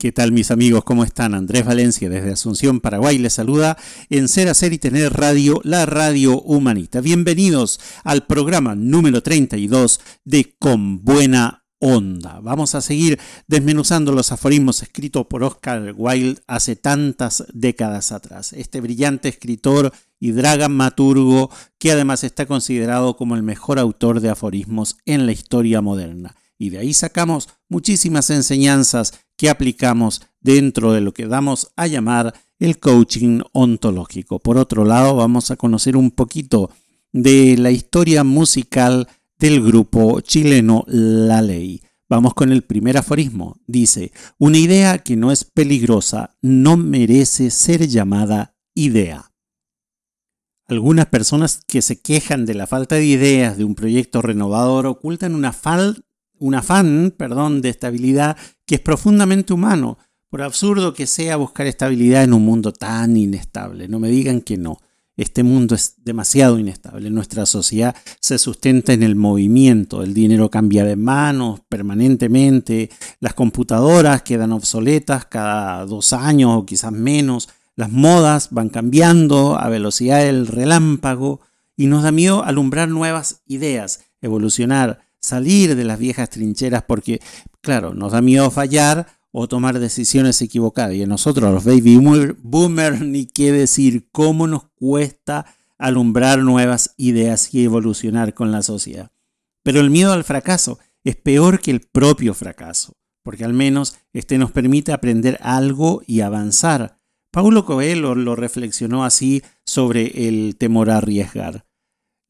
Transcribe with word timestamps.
¿Qué 0.00 0.12
tal 0.12 0.32
mis 0.32 0.50
amigos? 0.50 0.82
¿Cómo 0.82 1.04
están? 1.04 1.34
Andrés 1.34 1.66
Valencia 1.66 2.08
desde 2.08 2.32
Asunción, 2.32 2.80
Paraguay 2.80 3.18
les 3.18 3.34
saluda 3.34 3.76
en 4.08 4.28
Ser, 4.28 4.48
Hacer 4.48 4.72
y 4.72 4.78
Tener 4.78 5.12
Radio, 5.12 5.60
la 5.62 5.84
radio 5.84 6.40
humanista. 6.40 7.02
Bienvenidos 7.02 7.78
al 8.02 8.24
programa 8.24 8.74
número 8.74 9.22
32 9.22 10.00
de 10.24 10.56
Con 10.58 11.04
Buena 11.04 11.66
Onda. 11.80 12.40
Vamos 12.40 12.74
a 12.74 12.80
seguir 12.80 13.20
desmenuzando 13.46 14.12
los 14.12 14.32
aforismos 14.32 14.82
escritos 14.82 15.26
por 15.26 15.44
Oscar 15.44 15.92
Wilde 15.94 16.40
hace 16.46 16.76
tantas 16.76 17.44
décadas 17.52 18.10
atrás. 18.10 18.54
Este 18.54 18.80
brillante 18.80 19.28
escritor 19.28 19.92
y 20.18 20.32
dramaturgo 20.32 21.50
que 21.76 21.92
además 21.92 22.24
está 22.24 22.46
considerado 22.46 23.18
como 23.18 23.36
el 23.36 23.42
mejor 23.42 23.78
autor 23.78 24.20
de 24.20 24.30
aforismos 24.30 24.96
en 25.04 25.26
la 25.26 25.32
historia 25.32 25.82
moderna. 25.82 26.36
Y 26.60 26.68
de 26.68 26.78
ahí 26.78 26.92
sacamos 26.92 27.48
muchísimas 27.70 28.28
enseñanzas 28.28 29.14
que 29.40 29.48
aplicamos 29.48 30.20
dentro 30.42 30.92
de 30.92 31.00
lo 31.00 31.14
que 31.14 31.26
damos 31.26 31.72
a 31.74 31.86
llamar 31.86 32.34
el 32.58 32.78
coaching 32.78 33.40
ontológico. 33.52 34.38
Por 34.38 34.58
otro 34.58 34.84
lado, 34.84 35.16
vamos 35.16 35.50
a 35.50 35.56
conocer 35.56 35.96
un 35.96 36.10
poquito 36.10 36.68
de 37.10 37.56
la 37.56 37.70
historia 37.70 38.22
musical 38.22 39.08
del 39.38 39.62
grupo 39.62 40.20
chileno 40.20 40.84
La 40.88 41.40
Ley. 41.40 41.80
Vamos 42.06 42.34
con 42.34 42.52
el 42.52 42.64
primer 42.64 42.98
aforismo. 42.98 43.56
Dice, 43.66 44.12
una 44.36 44.58
idea 44.58 44.98
que 44.98 45.16
no 45.16 45.32
es 45.32 45.44
peligrosa 45.44 46.36
no 46.42 46.76
merece 46.76 47.48
ser 47.48 47.88
llamada 47.88 48.54
idea. 48.74 49.32
Algunas 50.68 51.06
personas 51.06 51.62
que 51.66 51.80
se 51.80 51.98
quejan 51.98 52.44
de 52.44 52.52
la 52.52 52.66
falta 52.66 52.96
de 52.96 53.06
ideas 53.06 53.56
de 53.56 53.64
un 53.64 53.74
proyecto 53.74 54.20
renovador 54.20 54.84
ocultan 54.84 55.34
una, 55.34 55.54
falta 55.54 56.09
un 56.40 56.56
afán, 56.56 57.14
perdón, 57.16 57.62
de 57.62 57.68
estabilidad 57.68 58.36
que 58.66 58.74
es 58.76 58.80
profundamente 58.80 59.52
humano, 59.52 59.98
por 60.28 60.42
absurdo 60.42 60.94
que 60.94 61.06
sea 61.06 61.36
buscar 61.36 61.66
estabilidad 61.66 62.24
en 62.24 62.32
un 62.32 62.44
mundo 62.44 62.72
tan 62.72 63.16
inestable. 63.16 63.88
No 63.88 63.98
me 63.98 64.08
digan 64.08 64.40
que 64.40 64.56
no. 64.56 64.78
Este 65.16 65.42
mundo 65.42 65.74
es 65.74 65.96
demasiado 66.02 66.58
inestable. 66.58 67.10
Nuestra 67.10 67.44
sociedad 67.44 67.94
se 68.20 68.38
sustenta 68.38 68.92
en 68.94 69.02
el 69.02 69.16
movimiento. 69.16 70.02
El 70.02 70.14
dinero 70.14 70.50
cambia 70.50 70.84
de 70.84 70.96
manos 70.96 71.60
permanentemente. 71.68 72.90
Las 73.18 73.34
computadoras 73.34 74.22
quedan 74.22 74.52
obsoletas 74.52 75.26
cada 75.26 75.84
dos 75.84 76.14
años 76.14 76.52
o 76.56 76.64
quizás 76.64 76.92
menos. 76.92 77.50
Las 77.76 77.90
modas 77.90 78.48
van 78.50 78.70
cambiando 78.70 79.58
a 79.58 79.68
velocidad 79.68 80.20
del 80.20 80.46
relámpago 80.46 81.40
y 81.76 81.86
nos 81.86 82.02
da 82.02 82.12
miedo 82.12 82.44
alumbrar 82.44 82.88
nuevas 82.88 83.42
ideas, 83.46 84.04
evolucionar, 84.22 85.00
salir 85.20 85.76
de 85.76 85.84
las 85.84 85.98
viejas 85.98 86.30
trincheras 86.30 86.82
porque, 86.82 87.20
claro, 87.60 87.94
nos 87.94 88.12
da 88.12 88.20
miedo 88.20 88.50
fallar 88.50 89.06
o 89.32 89.48
tomar 89.48 89.78
decisiones 89.78 90.40
equivocadas. 90.42 90.94
Y 90.94 91.02
a 91.02 91.06
nosotros, 91.06 91.52
los 91.52 91.64
baby 91.64 91.96
boomers, 92.42 93.00
ni 93.04 93.26
qué 93.26 93.52
decir, 93.52 94.08
cómo 94.10 94.46
nos 94.46 94.64
cuesta 94.74 95.46
alumbrar 95.78 96.40
nuevas 96.40 96.94
ideas 96.96 97.54
y 97.54 97.64
evolucionar 97.64 98.34
con 98.34 98.52
la 98.52 98.62
sociedad. 98.62 99.10
Pero 99.62 99.80
el 99.80 99.90
miedo 99.90 100.12
al 100.12 100.24
fracaso 100.24 100.78
es 101.04 101.16
peor 101.16 101.60
que 101.60 101.70
el 101.70 101.80
propio 101.80 102.34
fracaso, 102.34 102.94
porque 103.22 103.44
al 103.44 103.54
menos 103.54 103.96
este 104.12 104.38
nos 104.38 104.52
permite 104.52 104.92
aprender 104.92 105.38
algo 105.42 106.02
y 106.06 106.20
avanzar. 106.20 106.98
Paulo 107.30 107.64
Coelho 107.64 108.14
lo 108.14 108.36
reflexionó 108.36 109.04
así 109.04 109.42
sobre 109.64 110.28
el 110.28 110.56
temor 110.56 110.90
a 110.90 110.98
arriesgar. 110.98 111.64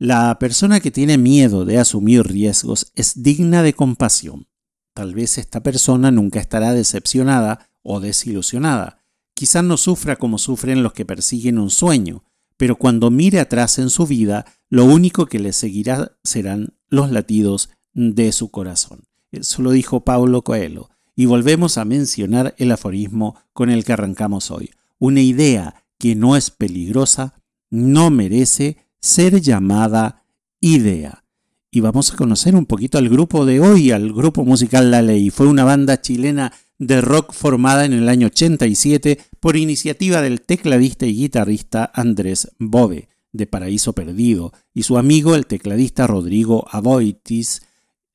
La 0.02 0.38
persona 0.38 0.80
que 0.80 0.90
tiene 0.90 1.18
miedo 1.18 1.66
de 1.66 1.76
asumir 1.76 2.22
riesgos 2.22 2.90
es 2.94 3.22
digna 3.22 3.62
de 3.62 3.74
compasión. 3.74 4.48
Tal 4.94 5.14
vez 5.14 5.36
esta 5.36 5.62
persona 5.62 6.10
nunca 6.10 6.40
estará 6.40 6.72
decepcionada 6.72 7.68
o 7.82 8.00
desilusionada. 8.00 9.04
Quizás 9.34 9.62
no 9.62 9.76
sufra 9.76 10.16
como 10.16 10.38
sufren 10.38 10.82
los 10.82 10.94
que 10.94 11.04
persiguen 11.04 11.58
un 11.58 11.68
sueño, 11.68 12.24
pero 12.56 12.76
cuando 12.76 13.10
mire 13.10 13.40
atrás 13.40 13.78
en 13.78 13.90
su 13.90 14.06
vida, 14.06 14.46
lo 14.70 14.86
único 14.86 15.26
que 15.26 15.38
le 15.38 15.52
seguirá 15.52 16.16
serán 16.24 16.78
los 16.88 17.10
latidos 17.10 17.68
de 17.92 18.32
su 18.32 18.50
corazón. 18.50 19.04
Eso 19.32 19.60
lo 19.60 19.70
dijo 19.70 20.02
Paulo 20.02 20.40
Coelho. 20.40 20.88
Y 21.14 21.26
volvemos 21.26 21.76
a 21.76 21.84
mencionar 21.84 22.54
el 22.56 22.72
aforismo 22.72 23.36
con 23.52 23.68
el 23.68 23.84
que 23.84 23.92
arrancamos 23.92 24.50
hoy. 24.50 24.70
Una 24.98 25.20
idea 25.20 25.84
que 25.98 26.14
no 26.14 26.36
es 26.36 26.50
peligrosa 26.50 27.34
no 27.68 28.08
merece 28.08 28.78
ser 29.00 29.40
llamada 29.40 30.24
idea. 30.60 31.24
Y 31.70 31.80
vamos 31.80 32.12
a 32.12 32.16
conocer 32.16 32.54
un 32.56 32.66
poquito 32.66 32.98
al 32.98 33.08
grupo 33.08 33.46
de 33.46 33.60
hoy, 33.60 33.90
al 33.92 34.12
grupo 34.12 34.44
musical 34.44 34.90
La 34.90 35.02
Ley. 35.02 35.30
Fue 35.30 35.46
una 35.46 35.64
banda 35.64 36.00
chilena 36.00 36.52
de 36.78 37.00
rock 37.00 37.32
formada 37.32 37.84
en 37.84 37.92
el 37.92 38.08
año 38.08 38.28
87 38.28 39.18
por 39.38 39.56
iniciativa 39.56 40.20
del 40.20 40.40
tecladista 40.40 41.06
y 41.06 41.14
guitarrista 41.14 41.90
Andrés 41.94 42.50
Bove, 42.58 43.08
de 43.32 43.46
Paraíso 43.46 43.92
Perdido, 43.92 44.52
y 44.74 44.82
su 44.82 44.98
amigo 44.98 45.34
el 45.34 45.46
tecladista 45.46 46.06
Rodrigo 46.06 46.66
Aboitis, 46.70 47.62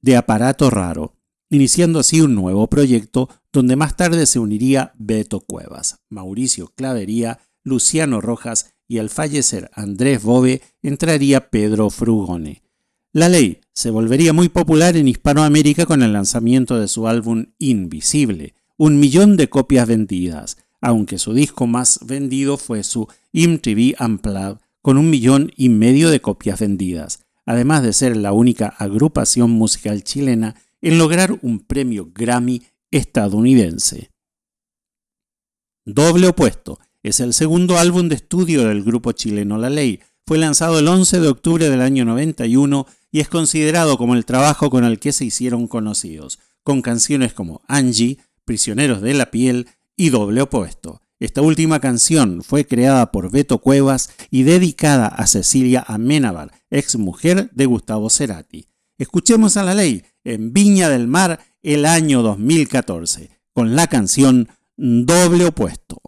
de 0.02 0.18
Aparato 0.18 0.70
Raro, 0.70 1.14
iniciando 1.50 2.00
así 2.00 2.22
un 2.22 2.36
nuevo 2.36 2.68
proyecto 2.68 3.30
donde 3.54 3.76
más 3.76 3.96
tarde 3.96 4.26
se 4.26 4.40
uniría 4.40 4.94
Beto 4.98 5.40
Cuevas, 5.40 6.00
Mauricio 6.10 6.74
Clavería, 6.76 7.40
Luciano 7.66 8.22
Rojas 8.22 8.74
y 8.88 9.00
al 9.00 9.10
fallecer 9.10 9.70
Andrés 9.74 10.24
Bove 10.24 10.62
entraría 10.82 11.50
Pedro 11.50 11.90
Frugone. 11.90 12.62
La 13.12 13.28
ley 13.28 13.62
se 13.74 13.90
volvería 13.90 14.32
muy 14.32 14.50
popular 14.50 14.96
en 14.96 15.08
Hispanoamérica 15.08 15.86
con 15.86 16.04
el 16.04 16.14
lanzamiento 16.14 16.80
de 16.80 16.88
su 16.88 17.08
álbum 17.08 17.48
Invisible, 17.58 18.54
un 18.78 19.00
millón 19.00 19.36
de 19.36 19.50
copias 19.50 19.88
vendidas, 19.88 20.58
aunque 20.82 21.18
su 21.18 21.34
disco 21.34 21.66
más 21.66 22.00
vendido 22.06 22.58
fue 22.58 22.84
su 22.84 23.08
MTV 23.34 23.96
Unplugged 24.00 24.60
con 24.82 24.98
un 24.98 25.10
millón 25.10 25.52
y 25.56 25.70
medio 25.70 26.10
de 26.10 26.22
copias 26.22 26.60
vendidas, 26.60 27.26
además 27.46 27.82
de 27.84 27.94
ser 27.94 28.16
la 28.16 28.34
única 28.34 28.68
agrupación 28.68 29.50
musical 29.50 30.04
chilena 30.04 30.56
en 30.82 31.00
lograr 31.00 31.40
un 31.42 31.60
premio 31.60 32.12
Grammy 32.14 32.62
estadounidense. 32.92 34.12
Doble 35.86 36.28
opuesto 36.28 36.80
es 37.06 37.20
el 37.20 37.36
segundo 37.36 37.78
álbum 37.78 38.10
de 38.10 38.16
estudio 38.16 38.68
del 38.68 38.84
grupo 38.84 39.12
chileno 39.12 39.60
La 39.60 39.70
Ley. 39.70 40.00
Fue 40.26 40.40
lanzado 40.40 40.80
el 40.80 40.88
11 40.88 41.20
de 41.20 41.28
octubre 41.28 41.70
del 41.70 41.82
año 41.82 42.04
91 42.04 42.88
y 43.12 43.20
es 43.20 43.30
considerado 43.30 44.00
como 44.00 44.16
el 44.16 44.26
trabajo 44.26 44.72
con 44.72 44.84
el 44.86 44.98
que 44.98 45.12
se 45.12 45.24
hicieron 45.24 45.68
conocidos, 45.68 46.40
con 46.64 46.82
canciones 46.82 47.34
como 47.34 47.62
Angie, 47.68 48.18
Prisioneros 48.44 49.02
de 49.02 49.14
la 49.14 49.30
Piel 49.30 49.68
y 49.96 50.10
Doble 50.10 50.42
Opuesto. 50.42 51.04
Esta 51.20 51.44
última 51.44 51.80
canción 51.80 52.42
fue 52.42 52.66
creada 52.66 53.12
por 53.12 53.30
Beto 53.30 53.60
Cuevas 53.60 54.10
y 54.32 54.42
dedicada 54.42 55.06
a 55.06 55.28
Cecilia 55.28 55.86
Amenábar, 55.88 56.54
ex 56.72 56.96
mujer 56.96 57.52
de 57.54 57.68
Gustavo 57.68 58.10
Cerati. 58.10 58.66
Escuchemos 58.98 59.58
a 59.58 59.64
la 59.64 59.76
ley 59.76 60.04
en 60.24 60.54
Viña 60.54 60.90
del 60.90 61.08
Mar 61.08 61.40
el 61.62 61.86
año 61.86 62.24
2014, 62.24 63.30
con 63.54 63.76
la 63.76 63.86
canción 63.86 64.50
Doble 64.76 65.46
Opuesto. 65.46 66.02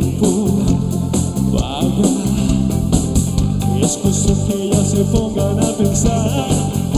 tempo 0.00 0.48
vaga. 1.52 2.08
Escuso 3.82 4.46
que 4.46 4.70
ya 4.70 4.84
se 4.84 5.04
pongan 5.04 5.60
a 5.60 5.72
pensar. 5.72 6.89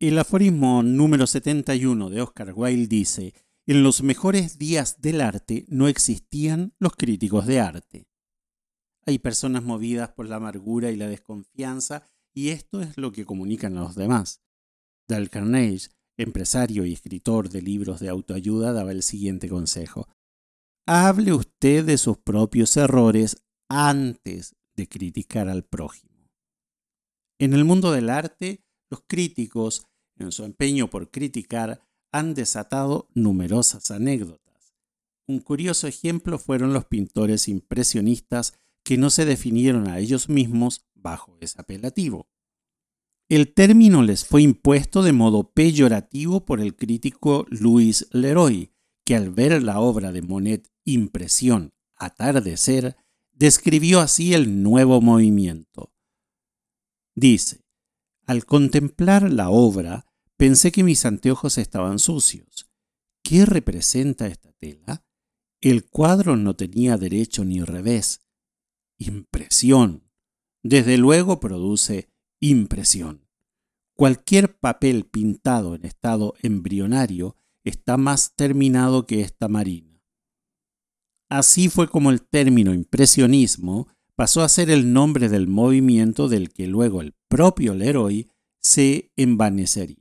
Vaya 0.00 0.20
aforismo 0.22 0.82
número 0.82 1.26
71 1.26 2.08
de 2.08 2.22
Oscar 2.22 2.52
Wilde 2.54 2.86
dice, 2.88 3.34
en 3.66 3.82
los 3.82 4.02
mejores 4.02 4.58
días 4.58 5.00
del 5.00 5.20
arte 5.20 5.66
no 5.68 5.88
existían 5.88 6.72
los 6.78 6.96
críticos 6.96 7.46
de 7.46 7.60
arte. 7.60 8.06
Hay 9.04 9.18
personas 9.18 9.62
movidas 9.62 10.10
por 10.10 10.28
la 10.28 10.36
amargura 10.36 10.90
y 10.90 10.96
la 10.96 11.06
desconfianza 11.06 12.02
y 12.34 12.48
esto 12.48 12.80
es 12.80 12.96
lo 12.96 13.12
que 13.12 13.26
comunican 13.26 13.76
a 13.76 13.82
los 13.82 13.94
demás. 13.94 14.40
Dale 15.06 15.28
Carnegie, 15.28 15.90
empresario 16.16 16.86
y 16.86 16.92
escritor 16.92 17.50
de 17.50 17.60
libros 17.60 18.00
de 18.00 18.08
autoayuda, 18.08 18.72
daba 18.72 18.92
el 18.92 19.02
siguiente 19.02 19.48
consejo. 19.48 20.08
Hable 20.86 21.34
usted 21.34 21.84
de 21.84 21.98
sus 21.98 22.16
propios 22.18 22.76
errores 22.76 23.44
antes 23.68 24.54
de 24.76 24.88
criticar 24.88 25.48
al 25.48 25.64
prójimo. 25.64 26.28
En 27.38 27.52
el 27.52 27.64
mundo 27.64 27.92
del 27.92 28.10
arte, 28.10 28.64
los 28.90 29.02
críticos 29.06 29.86
en 30.24 30.32
su 30.32 30.44
empeño 30.44 30.88
por 30.88 31.10
criticar, 31.10 31.82
han 32.12 32.34
desatado 32.34 33.08
numerosas 33.14 33.90
anécdotas. 33.90 34.74
Un 35.26 35.40
curioso 35.40 35.86
ejemplo 35.86 36.38
fueron 36.38 36.72
los 36.72 36.86
pintores 36.86 37.48
impresionistas 37.48 38.54
que 38.82 38.96
no 38.96 39.10
se 39.10 39.24
definieron 39.24 39.88
a 39.88 39.98
ellos 39.98 40.28
mismos 40.28 40.86
bajo 40.94 41.36
ese 41.40 41.60
apelativo. 41.60 42.28
El 43.28 43.54
término 43.54 44.02
les 44.02 44.24
fue 44.24 44.42
impuesto 44.42 45.02
de 45.02 45.12
modo 45.12 45.52
peyorativo 45.52 46.44
por 46.44 46.60
el 46.60 46.74
crítico 46.74 47.46
Louis 47.48 48.08
Leroy, 48.10 48.72
que 49.04 49.14
al 49.14 49.30
ver 49.30 49.62
la 49.62 49.78
obra 49.78 50.10
de 50.10 50.22
Monet 50.22 50.68
Impresión, 50.84 51.72
Atardecer, 51.94 52.96
describió 53.32 54.00
así 54.00 54.34
el 54.34 54.62
nuevo 54.62 55.00
movimiento. 55.00 55.92
Dice, 57.14 57.60
al 58.26 58.44
contemplar 58.44 59.32
la 59.32 59.50
obra, 59.50 60.06
Pensé 60.40 60.72
que 60.72 60.82
mis 60.82 61.04
anteojos 61.04 61.58
estaban 61.58 61.98
sucios. 61.98 62.70
¿Qué 63.22 63.44
representa 63.44 64.26
esta 64.26 64.50
tela? 64.52 65.04
El 65.60 65.84
cuadro 65.84 66.34
no 66.34 66.56
tenía 66.56 66.96
derecho 66.96 67.44
ni 67.44 67.62
revés. 67.62 68.22
Impresión. 68.96 70.02
Desde 70.62 70.96
luego 70.96 71.40
produce 71.40 72.08
impresión. 72.40 73.28
Cualquier 73.94 74.58
papel 74.58 75.04
pintado 75.04 75.74
en 75.74 75.84
estado 75.84 76.32
embrionario 76.40 77.36
está 77.62 77.98
más 77.98 78.34
terminado 78.34 79.04
que 79.04 79.20
esta 79.20 79.46
marina. 79.46 80.02
Así 81.28 81.68
fue 81.68 81.86
como 81.86 82.10
el 82.10 82.22
término 82.22 82.72
impresionismo 82.72 83.88
pasó 84.14 84.40
a 84.40 84.48
ser 84.48 84.70
el 84.70 84.94
nombre 84.94 85.28
del 85.28 85.48
movimiento 85.48 86.30
del 86.30 86.50
que 86.50 86.66
luego 86.66 87.02
el 87.02 87.12
propio 87.28 87.74
Leroy 87.74 88.30
se 88.62 89.12
envanecería 89.16 89.99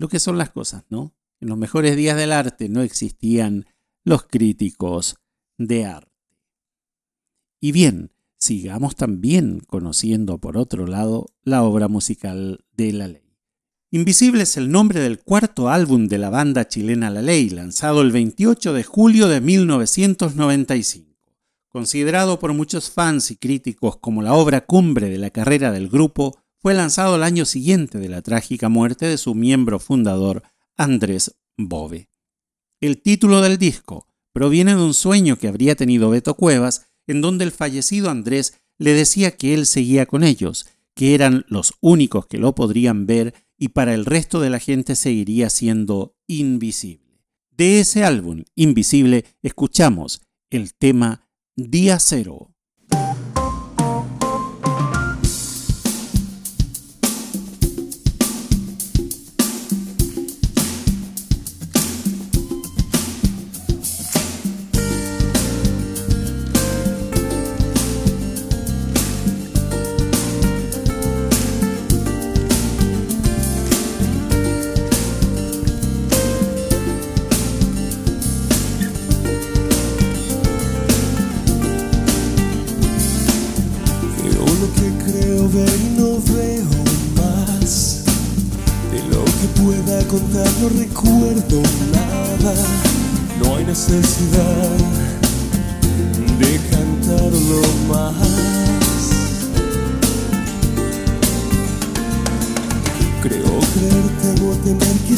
lo 0.00 0.08
que 0.08 0.18
son 0.18 0.38
las 0.38 0.48
cosas, 0.48 0.84
¿no? 0.88 1.14
En 1.40 1.50
los 1.50 1.58
mejores 1.58 1.94
días 1.94 2.16
del 2.16 2.32
arte 2.32 2.70
no 2.70 2.80
existían 2.80 3.66
los 4.02 4.22
críticos 4.22 5.16
de 5.58 5.84
arte. 5.84 6.10
Y 7.60 7.72
bien, 7.72 8.10
sigamos 8.38 8.96
también 8.96 9.60
conociendo 9.60 10.38
por 10.38 10.56
otro 10.56 10.86
lado 10.86 11.26
la 11.42 11.62
obra 11.64 11.88
musical 11.88 12.64
de 12.72 12.94
La 12.94 13.08
Ley. 13.08 13.36
Invisible 13.90 14.44
es 14.44 14.56
el 14.56 14.70
nombre 14.70 15.00
del 15.00 15.18
cuarto 15.18 15.68
álbum 15.68 16.08
de 16.08 16.16
la 16.16 16.30
banda 16.30 16.66
chilena 16.66 17.10
La 17.10 17.20
Ley, 17.20 17.50
lanzado 17.50 18.00
el 18.00 18.10
28 18.10 18.72
de 18.72 18.84
julio 18.84 19.28
de 19.28 19.42
1995. 19.42 21.14
Considerado 21.68 22.38
por 22.38 22.54
muchos 22.54 22.90
fans 22.90 23.30
y 23.30 23.36
críticos 23.36 23.98
como 23.98 24.22
la 24.22 24.32
obra 24.32 24.62
cumbre 24.62 25.10
de 25.10 25.18
la 25.18 25.28
carrera 25.28 25.72
del 25.72 25.90
grupo, 25.90 26.39
fue 26.60 26.74
lanzado 26.74 27.14
al 27.14 27.22
año 27.22 27.46
siguiente 27.46 27.98
de 27.98 28.08
la 28.08 28.22
trágica 28.22 28.68
muerte 28.68 29.06
de 29.06 29.16
su 29.16 29.34
miembro 29.34 29.78
fundador, 29.78 30.42
Andrés 30.76 31.36
Bove. 31.56 32.10
El 32.80 33.00
título 33.00 33.40
del 33.40 33.56
disco 33.58 34.06
proviene 34.32 34.74
de 34.74 34.82
un 34.82 34.94
sueño 34.94 35.36
que 35.36 35.48
habría 35.48 35.74
tenido 35.74 36.10
Beto 36.10 36.34
Cuevas, 36.34 36.86
en 37.06 37.20
donde 37.20 37.44
el 37.44 37.50
fallecido 37.50 38.10
Andrés 38.10 38.60
le 38.78 38.92
decía 38.92 39.36
que 39.36 39.54
él 39.54 39.66
seguía 39.66 40.06
con 40.06 40.22
ellos, 40.22 40.66
que 40.94 41.14
eran 41.14 41.44
los 41.48 41.74
únicos 41.80 42.26
que 42.26 42.38
lo 42.38 42.54
podrían 42.54 43.06
ver 43.06 43.34
y 43.56 43.68
para 43.68 43.94
el 43.94 44.04
resto 44.04 44.40
de 44.40 44.50
la 44.50 44.58
gente 44.58 44.96
seguiría 44.96 45.50
siendo 45.50 46.16
invisible. 46.26 47.10
De 47.50 47.80
ese 47.80 48.04
álbum, 48.04 48.44
Invisible, 48.54 49.24
escuchamos 49.42 50.22
el 50.48 50.74
tema 50.74 51.28
Día 51.56 51.98
Cero. 51.98 52.49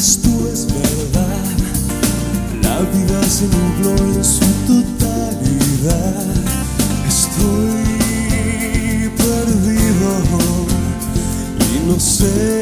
Esto 0.03 0.29
es 0.51 0.67
verdad. 0.67 1.55
La 2.61 2.79
vida 2.91 3.23
se 3.23 3.45
nubló 3.45 3.95
en 4.17 4.23
su 4.23 4.45
totalidad. 4.67 6.25
Estoy 7.07 7.83
perdido 9.15 10.09
y 11.73 11.87
no 11.87 11.97
sé 11.99 12.52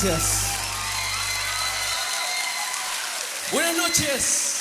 gracias. 0.00 0.46
Buenas 3.52 3.76
noches. 3.76 4.54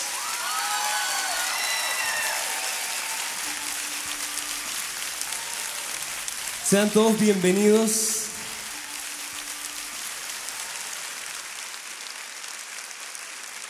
Sean 6.64 6.90
todos 6.90 7.20
bienvenidos. 7.20 8.24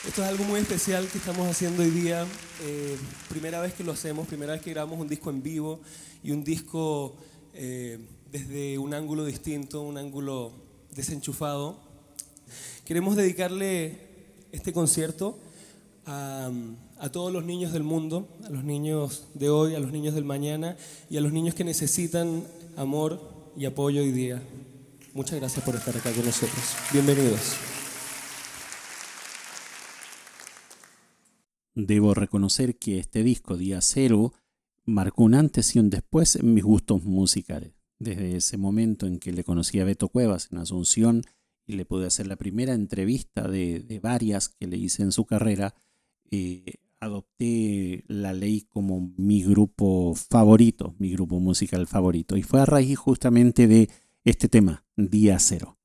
Esto 0.07 0.23
es 0.23 0.29
algo 0.29 0.45
muy 0.45 0.61
especial 0.61 1.07
que 1.09 1.17
estamos 1.17 1.49
haciendo 1.49 1.83
hoy 1.83 1.89
día. 1.89 2.25
Eh, 2.61 2.97
primera 3.27 3.59
vez 3.59 3.73
que 3.73 3.83
lo 3.83 3.91
hacemos, 3.91 4.25
primera 4.27 4.53
vez 4.53 4.61
que 4.61 4.71
grabamos 4.71 4.99
un 4.99 5.09
disco 5.09 5.29
en 5.29 5.43
vivo 5.43 5.81
y 6.23 6.31
un 6.31 6.45
disco 6.45 7.17
eh, 7.53 7.99
desde 8.31 8.77
un 8.77 8.93
ángulo 8.93 9.25
distinto, 9.25 9.81
un 9.81 9.97
ángulo 9.97 10.66
desenchufado. 10.97 11.79
Queremos 12.83 13.15
dedicarle 13.15 13.99
este 14.51 14.73
concierto 14.73 15.39
a, 16.05 16.51
todos 17.11 17.31
los 17.31 17.45
niños 17.45 17.71
del 17.71 17.83
mundo, 17.83 18.27
a 18.43 18.49
los 18.49 18.63
niños 18.63 19.27
de 19.35 19.49
hoy, 19.49 19.75
a 19.75 19.79
los 19.79 19.91
niños 19.91 20.15
del 20.15 20.25
mañana 20.25 20.75
y 21.09 21.17
a 21.17 21.21
los 21.21 21.31
niños 21.31 21.53
que 21.53 21.63
necesitan 21.63 22.43
amor 22.75 23.21
y 23.55 23.65
apoyo 23.65 24.01
hoy 24.01 24.11
día. 24.11 24.41
Muchas 25.13 25.39
gracias 25.39 25.63
por 25.63 25.75
estar 25.75 25.95
acá 25.95 26.11
con 26.11 26.25
nosotros. 26.25 26.63
Bienvenidos. 26.91 27.55
Debo 31.75 32.15
reconocer 32.15 32.77
que 32.77 32.97
este 32.97 33.21
disco, 33.21 33.55
Día 33.55 33.81
Cero, 33.81 34.33
marcó 34.85 35.23
un 35.23 35.35
antes 35.35 35.75
y 35.75 35.79
un 35.79 35.91
después 35.91 36.37
en 36.37 36.55
mis 36.55 36.63
gustos 36.63 37.03
musicales. 37.03 37.76
Desde 37.99 38.35
ese 38.35 38.57
momento 38.57 39.07
en 39.07 39.19
que 39.19 39.31
le 39.31 39.43
conocí 39.43 39.79
a 39.79 39.85
Beto 39.85 40.09
Cuevas 40.09 40.49
en 40.51 40.59
Asunción 40.59 41.23
y 41.65 41.73
le 41.73 41.85
pude 41.85 42.07
hacer 42.07 42.27
la 42.27 42.35
primera 42.35 42.73
entrevista 42.73 43.47
de, 43.47 43.79
de 43.79 43.99
varias 43.99 44.49
que 44.49 44.67
le 44.67 44.77
hice 44.77 45.03
en 45.03 45.11
su 45.11 45.25
carrera, 45.25 45.73
eh, 46.31 46.75
adopté 46.99 48.03
la 48.07 48.33
ley 48.33 48.61
como 48.61 49.13
mi 49.17 49.43
grupo 49.43 50.13
favorito, 50.15 50.95
mi 50.97 51.11
grupo 51.11 51.39
musical 51.39 51.87
favorito. 51.87 52.37
Y 52.37 52.43
fue 52.43 52.61
a 52.61 52.65
raíz 52.65 52.97
justamente 52.97 53.67
de 53.67 53.89
este 54.23 54.49
tema, 54.49 54.85
Día 54.95 55.37
Cero. 55.39 55.77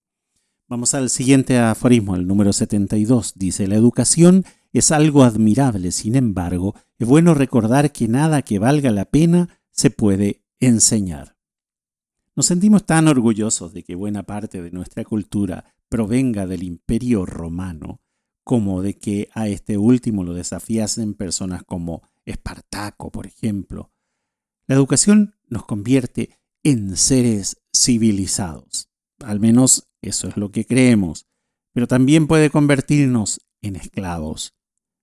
Vamos 0.69 0.95
al 0.95 1.11
siguiente 1.11 1.59
aforismo, 1.59 2.17
el 2.17 2.27
número 2.27 2.53
72. 2.53 3.35
Dice, 3.37 3.67
la 3.67 3.75
educación 3.75 4.45
es 4.73 4.91
algo 4.91 5.23
admirable, 5.23 5.93
sin 5.93 6.17
embargo, 6.17 6.75
es 6.99 7.07
bueno 7.07 7.35
recordar 7.35 7.93
que 7.93 8.09
nada 8.09 8.43
que 8.43 8.59
valga 8.59 8.91
la 8.91 9.05
pena 9.05 9.61
se 9.71 9.91
puede 9.91 10.43
enseñar. 10.61 11.32
Nos 12.35 12.47
sentimos 12.47 12.87
tan 12.87 13.09
orgullosos 13.09 13.75
de 13.75 13.83
que 13.83 13.95
buena 13.95 14.23
parte 14.23 14.63
de 14.63 14.71
nuestra 14.71 15.05
cultura 15.05 15.65
provenga 15.91 16.47
del 16.47 16.63
imperio 16.63 17.27
romano, 17.27 18.01
como 18.43 18.81
de 18.81 18.99
que 18.99 19.29
a 19.35 19.49
este 19.49 19.77
último 19.77 20.25
lo 20.25 20.33
desafiasen 20.33 21.13
personas 21.13 21.63
como 21.65 22.03
Espartaco, 22.25 23.11
por 23.11 23.27
ejemplo. 23.27 23.93
La 24.67 24.75
educación 24.75 25.35
nos 25.49 25.67
convierte 25.67 26.39
en 26.63 26.97
seres 26.97 27.61
civilizados. 27.77 28.89
Al 29.23 29.39
menos 29.39 29.91
eso 30.01 30.29
es 30.29 30.39
lo 30.39 30.51
que 30.51 30.65
creemos, 30.65 31.27
pero 31.75 31.87
también 31.87 32.27
puede 32.27 32.49
convertirnos 32.49 33.43
en 33.61 33.77
esclavos. 33.77 34.55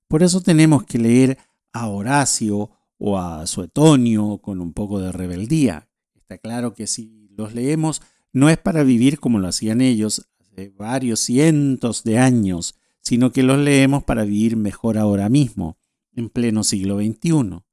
Por 0.07 0.23
eso 0.23 0.41
tenemos 0.41 0.83
que 0.85 0.97
leer 0.97 1.37
a 1.73 1.87
Horacio 1.87 2.71
o 2.97 3.19
a 3.19 3.45
Suetonio 3.45 4.39
con 4.39 4.59
un 4.59 4.73
poco 4.73 4.99
de 4.99 5.11
rebeldía. 5.11 5.87
Está 6.15 6.39
claro 6.39 6.73
que 6.73 6.87
si 6.87 7.18
los 7.39 7.55
leemos 7.55 8.01
no 8.33 8.49
es 8.49 8.57
para 8.57 8.83
vivir 8.83 9.19
como 9.19 9.39
lo 9.39 9.47
hacían 9.47 9.79
ellos 9.81 10.29
hace 10.39 10.69
varios 10.69 11.21
cientos 11.21 12.03
de 12.03 12.19
años, 12.19 12.75
sino 13.01 13.31
que 13.31 13.43
los 13.43 13.57
leemos 13.57 14.03
para 14.03 14.25
vivir 14.25 14.57
mejor 14.57 14.97
ahora 14.97 15.29
mismo, 15.29 15.77
en 16.13 16.29
pleno 16.29 16.63
siglo 16.63 16.97
XXI. 16.97 17.63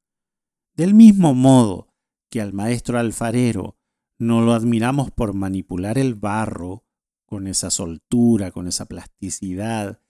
Del 0.74 0.94
mismo 0.94 1.34
modo 1.34 1.88
que 2.30 2.40
al 2.40 2.52
maestro 2.52 2.98
alfarero 2.98 3.76
no 4.18 4.40
lo 4.40 4.52
admiramos 4.52 5.10
por 5.10 5.34
manipular 5.34 5.98
el 5.98 6.14
barro 6.14 6.84
con 7.26 7.48
esa 7.48 7.70
soltura, 7.70 8.52
con 8.52 8.68
esa 8.68 8.86
plasticidad, 8.86 10.00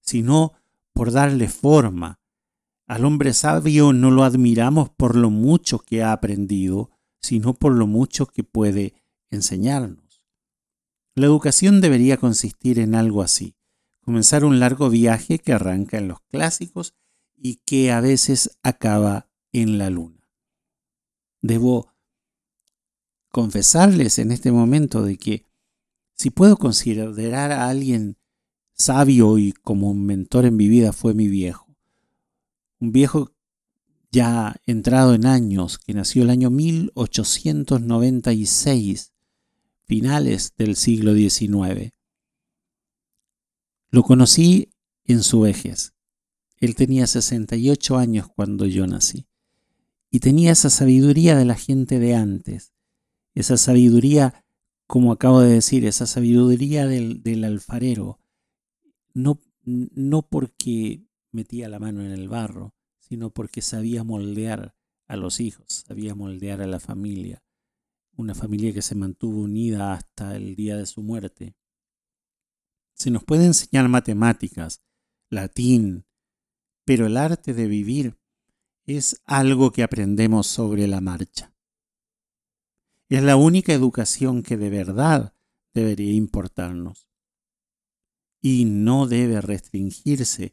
sino 0.00 0.52
por 0.92 1.10
darle 1.10 1.48
forma. 1.48 2.20
Al 2.86 3.06
hombre 3.06 3.32
sabio 3.32 3.94
no 3.94 4.10
lo 4.10 4.24
admiramos 4.24 4.90
por 4.90 5.16
lo 5.16 5.30
mucho 5.30 5.78
que 5.78 6.02
ha 6.02 6.12
aprendido, 6.12 6.90
sino 7.20 7.54
por 7.54 7.72
lo 7.72 7.86
mucho 7.86 8.26
que 8.26 8.44
puede 8.44 8.94
enseñarnos. 9.30 10.22
La 11.14 11.26
educación 11.26 11.80
debería 11.80 12.16
consistir 12.16 12.78
en 12.78 12.94
algo 12.94 13.22
así, 13.22 13.56
comenzar 14.00 14.44
un 14.44 14.60
largo 14.60 14.90
viaje 14.90 15.38
que 15.38 15.52
arranca 15.52 15.98
en 15.98 16.08
los 16.08 16.20
clásicos 16.28 16.94
y 17.36 17.56
que 17.64 17.92
a 17.92 18.00
veces 18.00 18.58
acaba 18.62 19.28
en 19.52 19.78
la 19.78 19.90
luna. 19.90 20.28
Debo 21.42 21.92
confesarles 23.30 24.18
en 24.18 24.32
este 24.32 24.50
momento 24.52 25.02
de 25.02 25.18
que 25.18 25.44
si 26.14 26.30
puedo 26.30 26.56
considerar 26.56 27.52
a 27.52 27.68
alguien 27.68 28.16
sabio 28.72 29.36
y 29.38 29.52
como 29.52 29.90
un 29.90 30.06
mentor 30.06 30.46
en 30.46 30.56
mi 30.56 30.68
vida 30.68 30.92
fue 30.92 31.14
mi 31.14 31.28
viejo. 31.28 31.66
Un 32.78 32.92
viejo 32.92 33.32
ya 34.10 34.56
entrado 34.66 35.14
en 35.14 35.24
años, 35.26 35.78
que 35.78 35.94
nació 35.94 36.22
el 36.22 36.30
año 36.30 36.50
1896, 36.50 39.12
finales 39.86 40.52
del 40.56 40.76
siglo 40.76 41.14
XIX. 41.14 41.92
Lo 43.90 44.02
conocí 44.02 44.70
en 45.04 45.22
su 45.22 45.40
vejez. 45.40 45.94
Él 46.58 46.74
tenía 46.74 47.06
68 47.06 47.96
años 47.96 48.28
cuando 48.34 48.66
yo 48.66 48.86
nací. 48.86 49.26
Y 50.10 50.20
tenía 50.20 50.52
esa 50.52 50.70
sabiduría 50.70 51.36
de 51.36 51.44
la 51.44 51.54
gente 51.54 51.98
de 51.98 52.14
antes, 52.14 52.72
esa 53.34 53.56
sabiduría, 53.56 54.44
como 54.86 55.12
acabo 55.12 55.40
de 55.40 55.52
decir, 55.52 55.84
esa 55.84 56.06
sabiduría 56.06 56.86
del, 56.86 57.44
alfarero, 57.44 58.20
no, 59.12 59.40
no 59.64 60.22
porque 60.22 61.04
metía 61.32 61.68
la 61.68 61.78
mano 61.78 62.02
en 62.02 62.12
el 62.12 62.28
barro, 62.28 62.74
sino 62.98 63.30
porque 63.30 63.60
sabía 63.62 64.04
moldear 64.04 64.74
a 65.06 65.16
los 65.16 65.40
hijos, 65.40 65.84
sabía 65.86 66.14
moldear 66.14 66.62
a 66.62 66.66
la 66.66 66.80
familia, 66.80 67.42
una 68.16 68.34
familia 68.34 68.72
que 68.72 68.82
se 68.82 68.94
mantuvo 68.94 69.42
unida 69.42 69.92
hasta 69.92 70.36
el 70.36 70.56
día 70.56 70.76
de 70.76 70.86
su 70.86 71.02
muerte. 71.02 71.54
Se 72.94 73.10
nos 73.10 73.24
puede 73.24 73.44
enseñar 73.44 73.88
matemáticas, 73.88 74.82
latín, 75.28 76.06
pero 76.84 77.06
el 77.06 77.16
arte 77.16 77.52
de 77.52 77.66
vivir 77.66 78.18
es 78.84 79.20
algo 79.26 79.70
que 79.70 79.82
aprendemos 79.82 80.46
sobre 80.46 80.86
la 80.86 81.00
marcha. 81.00 81.52
Es 83.08 83.22
la 83.22 83.36
única 83.36 83.72
educación 83.72 84.42
que 84.42 84.56
de 84.56 84.70
verdad 84.70 85.34
debería 85.74 86.12
importarnos. 86.12 87.08
Y 88.40 88.64
no 88.64 89.06
debe 89.06 89.40
restringirse 89.40 90.52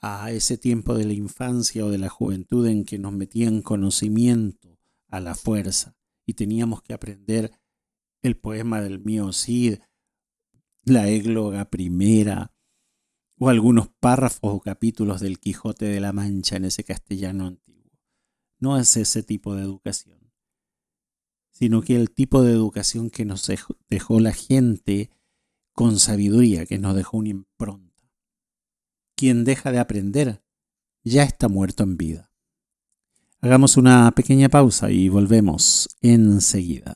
a 0.00 0.32
ese 0.32 0.58
tiempo 0.58 0.94
de 0.94 1.04
la 1.04 1.12
infancia 1.12 1.84
o 1.84 1.90
de 1.90 1.98
la 1.98 2.08
juventud 2.08 2.66
en 2.66 2.84
que 2.84 2.98
nos 2.98 3.12
metían 3.12 3.62
conocimiento 3.62 4.78
a 5.08 5.20
la 5.20 5.34
fuerza 5.34 5.99
y 6.30 6.34
teníamos 6.34 6.82
que 6.82 6.94
aprender 6.94 7.52
el 8.22 8.36
poema 8.36 8.80
del 8.80 9.00
mío 9.00 9.32
Cid, 9.32 9.78
la 10.84 11.08
égloga 11.08 11.70
primera, 11.70 12.52
o 13.38 13.48
algunos 13.48 13.88
párrafos 14.00 14.54
o 14.54 14.60
capítulos 14.60 15.20
del 15.20 15.38
Quijote 15.38 15.86
de 15.86 16.00
la 16.00 16.12
Mancha 16.12 16.56
en 16.56 16.66
ese 16.66 16.84
castellano 16.84 17.46
antiguo. 17.46 17.92
No 18.58 18.78
es 18.78 18.96
ese 18.96 19.22
tipo 19.22 19.54
de 19.54 19.62
educación 19.62 20.20
sino 21.60 21.82
que 21.82 21.94
el 21.94 22.10
tipo 22.10 22.42
de 22.42 22.52
educación 22.52 23.10
que 23.10 23.26
nos 23.26 23.50
dejó 23.90 24.18
la 24.18 24.32
gente 24.32 25.10
con 25.74 25.98
sabiduría, 25.98 26.64
que 26.64 26.78
nos 26.78 26.96
dejó 26.96 27.18
una 27.18 27.28
impronta. 27.28 28.10
Quien 29.14 29.44
deja 29.44 29.70
de 29.70 29.78
aprender 29.78 30.42
ya 31.04 31.22
está 31.22 31.48
muerto 31.48 31.82
en 31.82 31.98
vida. 31.98 32.29
Hagamos 33.42 33.78
una 33.78 34.10
pequeña 34.10 34.50
pausa 34.50 34.90
y 34.90 35.08
volvemos 35.08 35.88
enseguida. 36.02 36.94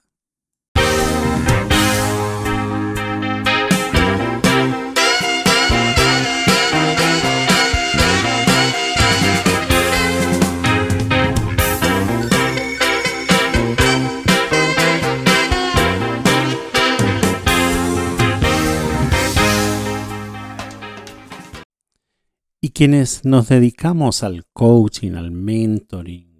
Y 22.61 22.71
quienes 22.71 23.25
nos 23.25 23.49
dedicamos 23.49 24.23
al 24.23 24.45
coaching, 24.53 25.13
al 25.13 25.31
mentoring, 25.31 26.34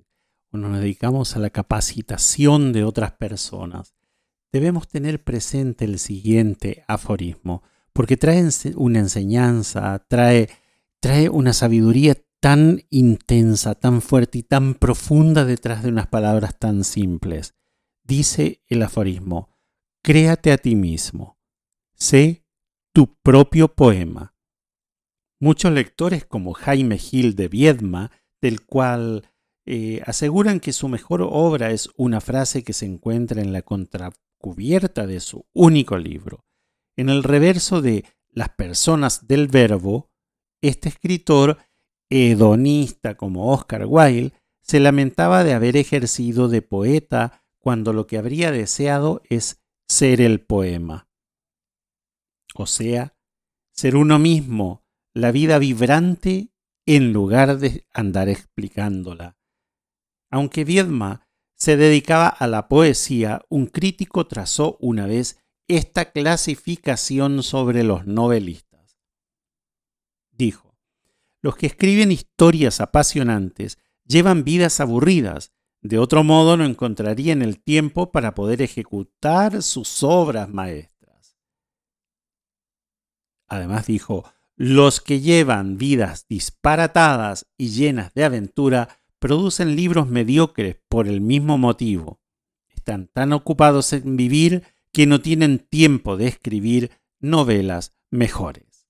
o 0.55 0.57
nos 0.57 0.79
dedicamos 0.79 1.35
a 1.35 1.41
la 1.41 1.51
capacitación 1.51 2.73
de 2.73 2.85
otras 2.85 3.13
personas, 3.13 3.95
debemos 4.53 4.87
tener 4.87 5.25
presente 5.25 5.85
el 5.85 5.99
siguiente 5.99 6.85
aforismo, 6.87 7.65
porque 7.93 8.17
trae 8.17 8.49
una 8.77 9.01
enseñanza, 9.01 9.99
trae, 10.09 10.49
trae 11.01 11.29
una 11.29 11.53
sabiduría 11.53 12.17
tan 12.41 12.83
intensa, 12.91 13.75
tan 13.75 14.01
fuerte 14.01 14.39
y 14.39 14.43
tan 14.45 14.75
profunda 14.75 15.45
detrás 15.45 15.83
de 15.83 15.89
unas 15.89 16.07
palabras 16.07 16.57
tan 16.59 16.85
simples. 16.85 17.55
Dice 18.05 18.63
el 18.69 18.83
aforismo, 18.83 19.51
créate 20.03 20.53
a 20.53 20.59
ti 20.59 20.77
mismo, 20.77 21.37
sé 21.95 22.45
tu 22.93 23.17
propio 23.23 23.75
poema 23.75 24.35
Muchos 25.41 25.73
lectores 25.73 26.25
como 26.25 26.55
Jaime 26.55 26.97
Gil 26.97 27.35
de 27.35 27.49
Viedma, 27.49 28.11
del 28.41 28.65
cual 28.65 29.29
eh, 29.67 30.03
aseguran 30.05 30.61
que 30.61 30.73
su 30.73 30.89
mejor 30.89 31.23
obra 31.23 31.71
es 31.71 31.89
una 31.97 32.21
frase 32.21 32.63
que 32.63 32.73
se 32.73 32.87
encuentra 32.87 33.41
en 33.41 33.53
la 33.53 33.63
contracubierta 33.63 35.07
de 35.07 35.21
su 35.21 35.47
único 35.53 35.97
libro. 35.97 36.45
En 36.97 37.09
el 37.09 37.23
reverso 37.23 37.83
de 37.83 38.05
Las 38.31 38.49
personas 38.51 39.29
del 39.29 39.47
verbo, 39.47 40.11
este 40.61 40.89
escritor, 40.89 41.59
hedonista 42.11 43.17
como 43.17 43.53
Oscar 43.53 43.87
Wilde, 43.87 44.33
se 44.61 44.81
lamentaba 44.81 45.45
de 45.45 45.53
haber 45.53 45.77
ejercido 45.77 46.49
de 46.49 46.63
poeta 46.63 47.45
cuando 47.59 47.93
lo 47.93 48.07
que 48.07 48.19
habría 48.19 48.51
deseado 48.51 49.23
es 49.29 49.63
ser 49.89 50.21
el 50.21 50.41
poema. 50.41 51.09
O 52.55 52.67
sea, 52.67 53.17
ser 53.73 53.97
uno 53.97 54.19
mismo 54.19 54.85
la 55.15 55.31
vida 55.31 55.59
vibrante 55.59 56.49
en 56.87 57.13
lugar 57.13 57.59
de 57.59 57.87
andar 57.93 58.29
explicándola. 58.29 59.37
Aunque 60.35 60.65
Viedma 60.65 61.29
se 61.55 61.77
dedicaba 61.77 62.27
a 62.27 62.49
la 62.49 62.67
poesía, 62.67 63.43
un 63.51 63.67
crítico 63.67 64.27
trazó 64.27 64.77
una 64.81 65.07
vez 65.07 65.39
esta 65.69 66.11
clasificación 66.11 67.45
sobre 67.45 67.85
los 67.85 68.09
novelistas. 68.09 68.99
Dijo, 70.33 70.77
los 71.41 71.55
que 71.55 71.69
escriben 71.69 72.11
historias 72.11 72.81
apasionantes 72.81 73.79
llevan 74.05 74.43
vidas 74.43 74.81
aburridas, 74.81 75.53
de 75.83 76.01
otro 76.01 76.25
modo 76.25 76.57
no 76.57 76.65
encontrarían 76.65 77.41
el 77.41 77.63
tiempo 77.63 78.11
para 78.11 78.35
poder 78.35 78.61
ejecutar 78.61 79.63
sus 79.63 80.03
obras 80.03 80.49
maestras. 80.49 81.39
Además 83.47 83.87
dijo, 83.87 84.25
los 84.57 85.01
que 85.01 85.21
llevan 85.21 85.79
vidas 85.79 86.27
disparatadas 86.29 87.47
y 87.57 87.69
llenas 87.69 88.13
de 88.15 88.25
aventura 88.25 88.99
producen 89.25 89.75
libros 89.75 90.07
mediocres 90.07 90.77
por 90.87 91.09
el 91.09 91.23
mismo 91.23 91.57
motivo. 91.57 92.21
están 92.69 93.07
tan 93.07 93.33
ocupados 93.33 93.95
en 93.95 94.19
vivir 94.19 94.65
que 94.93 95.07
no 95.07 95.23
tienen 95.23 95.61
tiempo 95.61 96.19
de 96.19 96.27
escribir 96.27 96.91
novelas 97.21 97.97
mejores. 98.11 98.87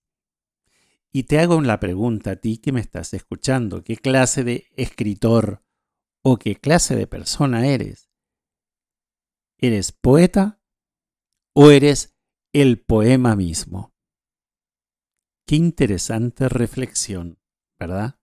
Y 1.13 1.23
te 1.23 1.39
hago 1.39 1.61
la 1.61 1.79
pregunta 1.79 2.33
a 2.33 2.37
ti 2.37 2.59
que 2.59 2.73
me 2.73 2.81
estás 2.81 3.15
escuchando, 3.15 3.85
¿qué 3.85 3.97
clase 3.97 4.43
de 4.43 4.67
escritor 4.77 5.63
o 6.25 6.37
qué 6.37 6.57
clase 6.57 6.97
de 6.97 7.07
persona 7.07 7.69
eres? 7.69 8.11
¿Eres 9.57 9.93
poeta 9.93 10.61
o 11.55 11.71
eres 11.71 12.17
el 12.53 12.81
poema 12.81 13.37
mismo? 13.37 13.95
Qué 15.47 15.55
interesante 15.55 16.49
reflexión, 16.49 17.39
¿verdad? 17.79 18.19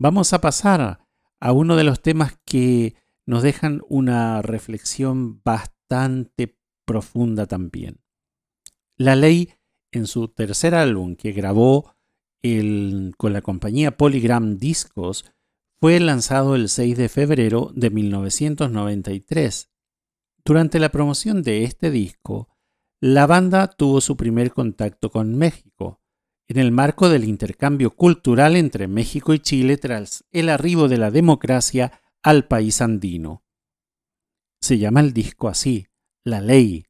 Vamos 0.00 0.32
a 0.32 0.40
pasar 0.40 1.00
a 1.40 1.52
uno 1.52 1.74
de 1.74 1.82
los 1.82 2.00
temas 2.00 2.38
que 2.44 2.94
nos 3.26 3.42
dejan 3.42 3.82
una 3.88 4.42
reflexión 4.42 5.42
bastante 5.42 6.56
profunda 6.84 7.46
también. 7.46 8.00
La 8.96 9.16
ley, 9.16 9.54
en 9.90 10.06
su 10.06 10.28
tercer 10.28 10.76
álbum 10.76 11.16
que 11.16 11.32
grabó 11.32 11.96
con 13.16 13.32
la 13.32 13.42
compañía 13.42 13.96
Polygram 13.96 14.58
Discos, 14.58 15.24
fue 15.80 15.98
lanzado 15.98 16.54
el 16.54 16.68
6 16.68 16.96
de 16.96 17.08
febrero 17.08 17.72
de 17.74 17.90
1993. 17.90 19.68
Durante 20.44 20.78
la 20.78 20.90
promoción 20.90 21.42
de 21.42 21.64
este 21.64 21.90
disco, 21.90 22.48
la 23.00 23.26
banda 23.26 23.66
tuvo 23.66 24.00
su 24.00 24.16
primer 24.16 24.52
contacto 24.52 25.10
con 25.10 25.34
México, 25.34 25.97
en 26.48 26.56
el 26.56 26.72
marco 26.72 27.10
del 27.10 27.24
intercambio 27.24 27.94
cultural 27.94 28.56
entre 28.56 28.88
México 28.88 29.34
y 29.34 29.38
Chile 29.38 29.76
tras 29.76 30.24
el 30.32 30.48
arribo 30.48 30.88
de 30.88 30.96
la 30.96 31.10
democracia 31.10 32.00
al 32.22 32.46
país 32.48 32.80
andino. 32.80 33.44
Se 34.60 34.78
llama 34.78 35.00
el 35.00 35.12
disco 35.12 35.48
así, 35.48 35.86
La 36.24 36.40
Ley. 36.40 36.86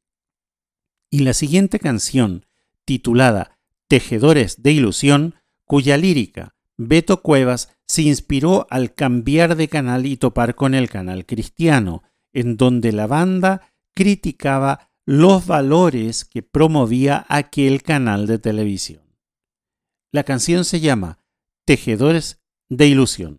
Y 1.11 1.19
la 1.19 1.33
siguiente 1.33 1.77
canción, 1.79 2.45
titulada 2.85 3.59
Tejedores 3.87 4.63
de 4.63 4.71
Ilusión, 4.71 5.35
cuya 5.65 5.97
lírica 5.97 6.55
Beto 6.77 7.21
Cuevas 7.21 7.75
se 7.85 8.03
inspiró 8.03 8.65
al 8.69 8.93
cambiar 8.93 9.57
de 9.57 9.67
canal 9.67 10.05
y 10.05 10.15
topar 10.15 10.55
con 10.55 10.73
el 10.73 10.89
canal 10.89 11.25
cristiano, 11.25 12.03
en 12.31 12.55
donde 12.55 12.93
la 12.93 13.07
banda 13.07 13.73
criticaba 13.93 14.89
los 15.05 15.45
valores 15.45 16.23
que 16.23 16.43
promovía 16.43 17.25
aquel 17.27 17.83
canal 17.83 18.27
de 18.27 18.39
televisión. 18.39 19.08
La 20.11 20.23
canción 20.23 20.65
se 20.65 20.79
llama 20.79 21.19
Tejedores 21.65 22.39
de 22.67 22.87
Ilusión. 22.87 23.37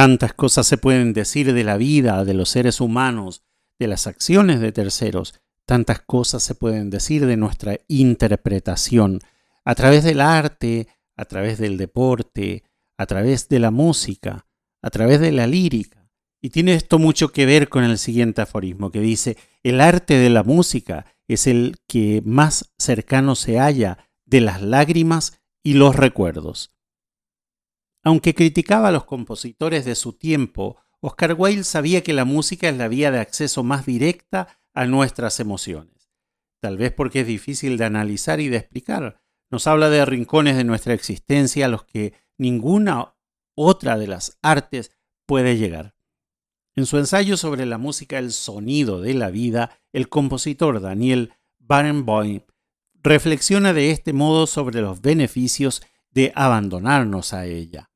Tantas 0.00 0.32
cosas 0.32 0.66
se 0.66 0.78
pueden 0.78 1.12
decir 1.12 1.52
de 1.52 1.62
la 1.62 1.76
vida, 1.76 2.24
de 2.24 2.32
los 2.32 2.48
seres 2.48 2.80
humanos, 2.80 3.42
de 3.78 3.86
las 3.86 4.06
acciones 4.06 4.58
de 4.58 4.72
terceros, 4.72 5.34
tantas 5.66 6.00
cosas 6.00 6.42
se 6.42 6.54
pueden 6.54 6.88
decir 6.88 7.26
de 7.26 7.36
nuestra 7.36 7.76
interpretación, 7.86 9.20
a 9.62 9.74
través 9.74 10.02
del 10.02 10.22
arte, 10.22 10.88
a 11.18 11.26
través 11.26 11.58
del 11.58 11.76
deporte, 11.76 12.64
a 12.96 13.04
través 13.04 13.50
de 13.50 13.58
la 13.58 13.70
música, 13.70 14.46
a 14.80 14.88
través 14.88 15.20
de 15.20 15.32
la 15.32 15.46
lírica. 15.46 16.08
Y 16.40 16.48
tiene 16.48 16.72
esto 16.72 16.98
mucho 16.98 17.28
que 17.28 17.44
ver 17.44 17.68
con 17.68 17.84
el 17.84 17.98
siguiente 17.98 18.40
aforismo 18.40 18.90
que 18.90 19.00
dice, 19.00 19.36
el 19.62 19.82
arte 19.82 20.14
de 20.14 20.30
la 20.30 20.44
música 20.44 21.04
es 21.28 21.46
el 21.46 21.76
que 21.86 22.22
más 22.24 22.72
cercano 22.78 23.34
se 23.34 23.58
halla 23.58 23.98
de 24.24 24.40
las 24.40 24.62
lágrimas 24.62 25.42
y 25.62 25.74
los 25.74 25.94
recuerdos. 25.94 26.72
Aunque 28.02 28.34
criticaba 28.34 28.88
a 28.88 28.92
los 28.92 29.04
compositores 29.04 29.84
de 29.84 29.94
su 29.94 30.14
tiempo, 30.14 30.76
Oscar 31.00 31.34
Wilde 31.36 31.64
sabía 31.64 32.02
que 32.02 32.12
la 32.12 32.24
música 32.24 32.68
es 32.68 32.76
la 32.76 32.88
vía 32.88 33.10
de 33.10 33.20
acceso 33.20 33.62
más 33.62 33.86
directa 33.86 34.60
a 34.74 34.86
nuestras 34.86 35.40
emociones. 35.40 36.10
Tal 36.60 36.76
vez 36.76 36.92
porque 36.92 37.20
es 37.20 37.26
difícil 37.26 37.76
de 37.76 37.84
analizar 37.84 38.40
y 38.40 38.48
de 38.48 38.58
explicar. 38.58 39.20
Nos 39.50 39.66
habla 39.66 39.90
de 39.90 40.04
rincones 40.04 40.56
de 40.56 40.64
nuestra 40.64 40.94
existencia 40.94 41.66
a 41.66 41.68
los 41.68 41.84
que 41.84 42.14
ninguna 42.38 43.14
otra 43.54 43.98
de 43.98 44.06
las 44.06 44.38
artes 44.42 44.92
puede 45.26 45.56
llegar. 45.56 45.94
En 46.76 46.86
su 46.86 46.98
ensayo 46.98 47.36
sobre 47.36 47.66
la 47.66 47.78
música 47.78 48.18
El 48.18 48.32
sonido 48.32 49.00
de 49.00 49.14
la 49.14 49.30
vida, 49.30 49.78
el 49.92 50.08
compositor 50.08 50.80
Daniel 50.80 51.32
Barenboim 51.58 52.42
reflexiona 53.02 53.72
de 53.72 53.90
este 53.90 54.12
modo 54.12 54.46
sobre 54.46 54.80
los 54.80 55.00
beneficios 55.00 55.82
de 56.10 56.32
abandonarnos 56.34 57.32
a 57.32 57.46
ella. 57.46 57.89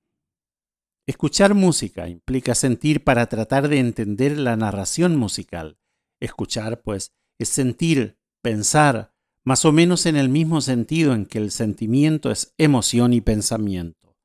Escuchar 1.07 1.53
música 1.53 2.09
implica 2.09 2.55
sentir 2.55 3.05
para 3.05 3.27
tratar 3.27 3.69
de 3.69 3.79
entender 3.79 4.39
la 4.39 4.57
narración 4.57 5.17
musical. 5.17 5.79
Escuchar, 6.19 6.81
pues, 6.81 7.13
es 7.39 7.51
sentir, 7.51 8.19
pensar, 8.41 9.13
más 9.45 9.67
o 9.67 9.73
menos 9.73 10.07
en 10.07 10.17
el 10.17 10.31
mismo 10.31 10.63
sentido 10.63 11.13
en 11.13 11.27
que 11.27 11.37
el 11.37 11.51
sentimiento 11.51 12.31
es 12.31 12.55
emoción 12.57 13.13
y 13.13 13.21
pensamiento. 13.21 14.17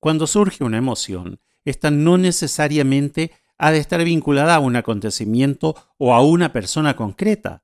Cuando 0.00 0.26
surge 0.26 0.64
una 0.64 0.78
emoción, 0.78 1.40
esta 1.64 1.92
no 1.92 2.18
necesariamente 2.18 3.30
ha 3.56 3.70
de 3.70 3.78
estar 3.78 4.02
vinculada 4.02 4.56
a 4.56 4.60
un 4.60 4.74
acontecimiento 4.74 5.76
o 5.96 6.12
a 6.12 6.24
una 6.24 6.52
persona 6.52 6.96
concreta. 6.96 7.62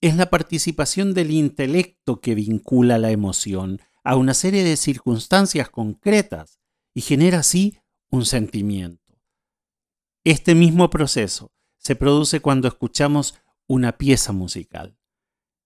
Es 0.00 0.14
la 0.14 0.30
participación 0.30 1.14
del 1.14 1.32
intelecto 1.32 2.20
que 2.20 2.36
vincula 2.36 2.98
la 2.98 3.10
emoción 3.10 3.80
a 4.04 4.14
una 4.14 4.34
serie 4.34 4.62
de 4.62 4.76
circunstancias 4.76 5.68
concretas 5.68 6.59
y 6.94 7.02
genera 7.02 7.40
así 7.40 7.78
un 8.10 8.24
sentimiento. 8.24 9.20
Este 10.24 10.54
mismo 10.54 10.90
proceso 10.90 11.52
se 11.78 11.96
produce 11.96 12.40
cuando 12.40 12.68
escuchamos 12.68 13.34
una 13.66 13.96
pieza 13.96 14.32
musical. 14.32 14.98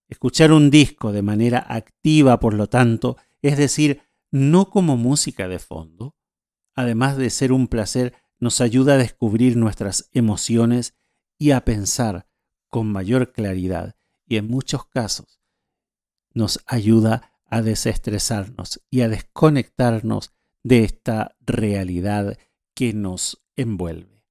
Escuchar 0.08 0.52
un 0.52 0.70
disco 0.70 1.12
de 1.12 1.22
manera 1.22 1.64
activa, 1.68 2.38
por 2.38 2.54
lo 2.54 2.68
tanto, 2.68 3.16
es 3.42 3.56
decir, 3.56 4.02
no 4.30 4.70
como 4.70 4.96
música 4.96 5.48
de 5.48 5.58
fondo, 5.58 6.14
además 6.74 7.16
de 7.16 7.30
ser 7.30 7.52
un 7.52 7.68
placer, 7.68 8.14
nos 8.38 8.60
ayuda 8.60 8.94
a 8.94 8.98
descubrir 8.98 9.56
nuestras 9.56 10.08
emociones 10.12 10.94
y 11.38 11.52
a 11.52 11.64
pensar 11.64 12.28
con 12.68 12.90
mayor 12.92 13.32
claridad 13.32 13.96
y 14.26 14.36
en 14.36 14.48
muchos 14.48 14.86
casos 14.86 15.40
nos 16.34 16.60
ayuda 16.66 17.32
a 17.46 17.62
desestresarnos 17.62 18.82
y 18.90 19.02
a 19.02 19.08
desconectarnos 19.08 20.33
de 20.64 20.82
esta 20.82 21.36
realidad 21.46 22.36
que 22.74 22.92
nos 22.92 23.44
envuelve. 23.54 24.24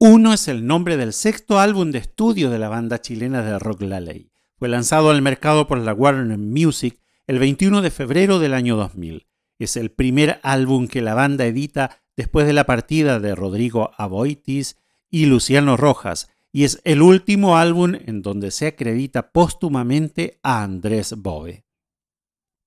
Uno 0.00 0.32
es 0.32 0.48
el 0.48 0.66
nombre 0.66 0.96
del 0.96 1.12
sexto 1.12 1.60
álbum 1.60 1.92
de 1.92 1.98
estudio 1.98 2.50
de 2.50 2.58
la 2.58 2.68
banda 2.68 3.00
chilena 3.00 3.42
de 3.42 3.56
rock 3.60 3.82
La 3.82 4.00
Ley. 4.00 4.32
Fue 4.56 4.68
lanzado 4.68 5.10
al 5.10 5.22
mercado 5.22 5.68
por 5.68 5.78
la 5.78 5.94
Warner 5.94 6.38
Music 6.38 6.98
el 7.28 7.38
21 7.38 7.82
de 7.82 7.90
febrero 7.92 8.40
del 8.40 8.54
año 8.54 8.76
2000. 8.76 9.28
Es 9.60 9.76
el 9.76 9.92
primer 9.92 10.40
álbum 10.42 10.88
que 10.88 11.02
la 11.02 11.14
banda 11.14 11.46
edita 11.46 12.02
después 12.16 12.46
de 12.46 12.52
la 12.52 12.64
partida 12.64 13.20
de 13.20 13.36
Rodrigo 13.36 13.92
Aboitis 13.96 14.76
y 15.08 15.26
Luciano 15.26 15.76
Rojas, 15.76 16.30
y 16.50 16.64
es 16.64 16.80
el 16.84 17.00
último 17.00 17.56
álbum 17.56 17.94
en 17.94 18.22
donde 18.22 18.50
se 18.50 18.66
acredita 18.66 19.30
póstumamente 19.30 20.40
a 20.42 20.62
Andrés 20.62 21.14
Bove. 21.16 21.64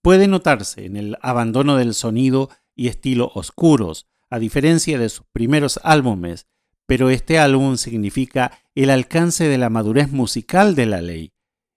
Puede 0.01 0.27
notarse 0.27 0.85
en 0.85 0.95
el 0.95 1.17
abandono 1.21 1.75
del 1.75 1.93
sonido 1.93 2.49
y 2.75 2.87
estilo 2.87 3.31
oscuros, 3.33 4.07
a 4.29 4.39
diferencia 4.39 4.99
de 4.99 5.09
sus 5.09 5.25
primeros 5.31 5.79
álbumes, 5.83 6.47
pero 6.85 7.09
este 7.09 7.39
álbum 7.39 7.77
significa 7.77 8.59
el 8.75 8.89
alcance 8.89 9.47
de 9.47 9.57
la 9.57 9.69
madurez 9.69 10.11
musical 10.11 10.75
de 10.75 10.85
la 10.85 11.01
ley. 11.01 11.33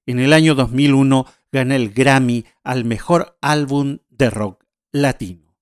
En 0.07 0.19
el 0.19 0.33
año 0.33 0.55
2001 0.55 1.27
gana 1.53 1.77
el 1.77 1.91
Grammy 1.91 2.45
al 2.65 2.85
mejor 2.85 3.39
álbum 3.41 3.99
de 4.09 4.31
rock 4.31 4.65
latino. 4.93 5.57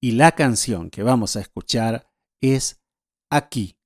Y 0.00 0.12
la 0.12 0.32
canción 0.32 0.90
que 0.90 1.02
vamos 1.02 1.36
a 1.36 1.40
escuchar 1.40 2.08
es 2.40 2.80
Aquí. 3.30 3.76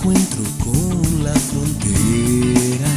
Encuentro 0.00 0.42
con 0.64 1.24
la 1.24 1.34
frontera. 1.34 2.90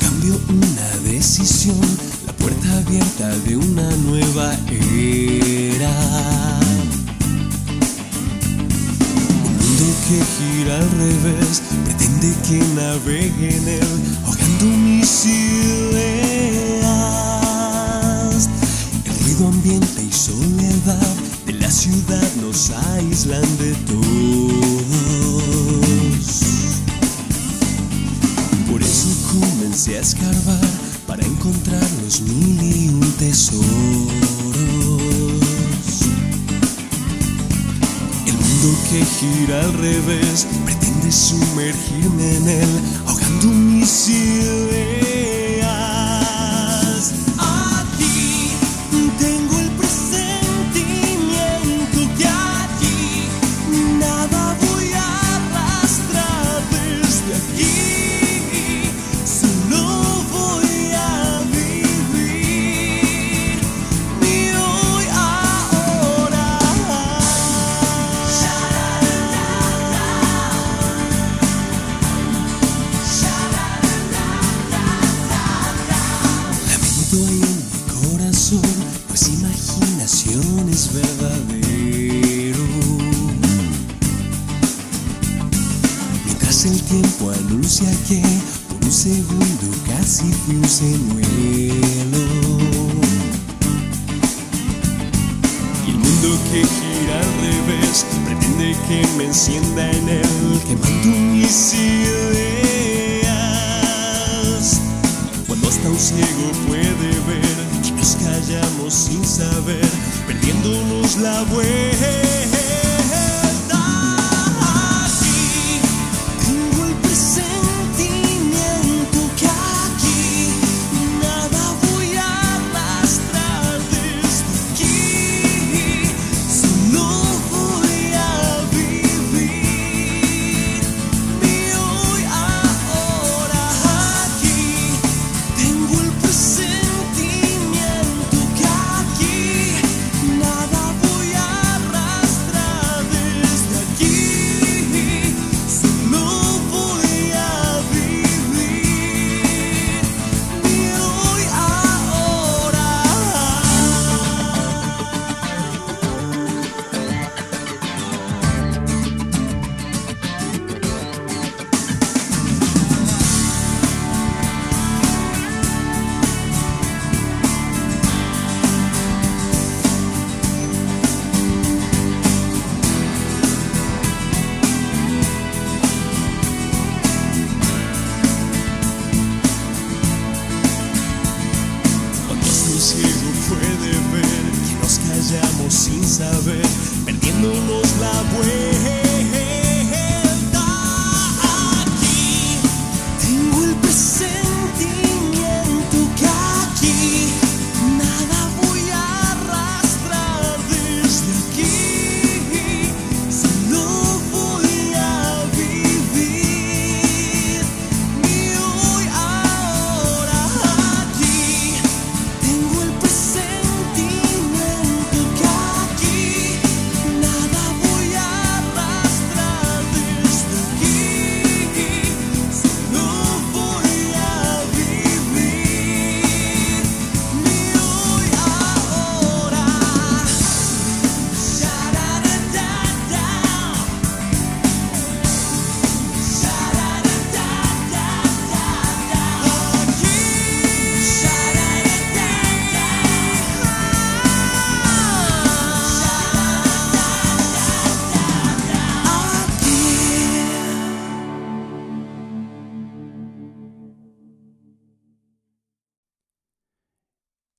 Cambio 0.00 0.40
una 0.48 0.90
decisión, 1.02 1.80
la 2.24 2.32
puerta 2.34 2.78
abierta 2.78 3.28
de 3.38 3.56
una 3.56 3.90
nueva 4.08 4.54
era. 4.70 5.90
Un 9.44 9.54
mundo 9.58 9.86
que 10.06 10.18
gira 10.36 10.76
al 10.76 10.90
revés, 10.92 11.62
pretende 11.84 12.28
que 12.46 12.58
navegue 12.76 13.48
en 13.56 13.68
él, 13.68 13.92
ahogando 14.24 14.66
mis 14.66 15.26
ideas. 15.26 16.06
El 19.04 19.14
ruido 19.24 19.48
ambiente 19.48 20.02
y 20.04 20.12
soledad 20.12 21.16
la 21.66 21.70
ciudad 21.70 22.35
nos 22.56 22.70
aíslan 22.70 23.58
de 23.58 23.74
todos. 23.84 24.06
Por 28.70 28.82
eso 28.82 29.08
comencé 29.30 29.98
a 29.98 30.00
escarbar 30.00 30.70
para 31.06 31.22
encontrar 31.26 31.86
los 32.02 32.22
mil 32.22 32.62
y 32.62 32.88
un 32.88 33.12
tesoros. 33.18 33.66
El 38.26 38.32
mundo 38.32 38.78
que 38.88 39.04
gira 39.04 39.60
al 39.60 39.74
revés 39.74 40.46
pretende 40.64 41.12
sumergirme 41.12 42.36
en 42.36 42.48
él, 42.48 42.80
ahogando 43.06 43.48
mis 43.48 44.08
ideas. 44.08 45.05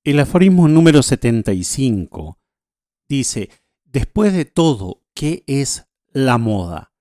El 0.08 0.22
aforismo 0.22 0.70
número 0.70 1.04
75 1.04 2.40
dice, 3.10 3.50
después 3.84 4.32
de 4.32 4.46
todo, 4.46 5.04
¿qué 5.14 5.44
es 5.48 5.90
la 6.14 6.38
moda? 6.38 6.94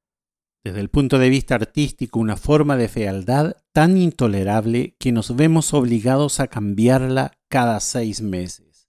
Desde 0.65 0.81
el 0.81 0.91
punto 0.91 1.21
de 1.21 1.29
vista 1.29 1.55
artístico, 1.55 2.19
una 2.19 2.37
forma 2.37 2.77
de 2.77 2.89
fealdad 2.89 3.59
tan 3.73 3.97
intolerable 3.97 4.97
que 4.99 5.13
nos 5.13 5.37
vemos 5.37 5.73
obligados 5.73 6.41
a 6.41 6.49
cambiarla 6.49 7.39
cada 7.49 7.79
seis 7.79 8.23
meses. 8.23 8.89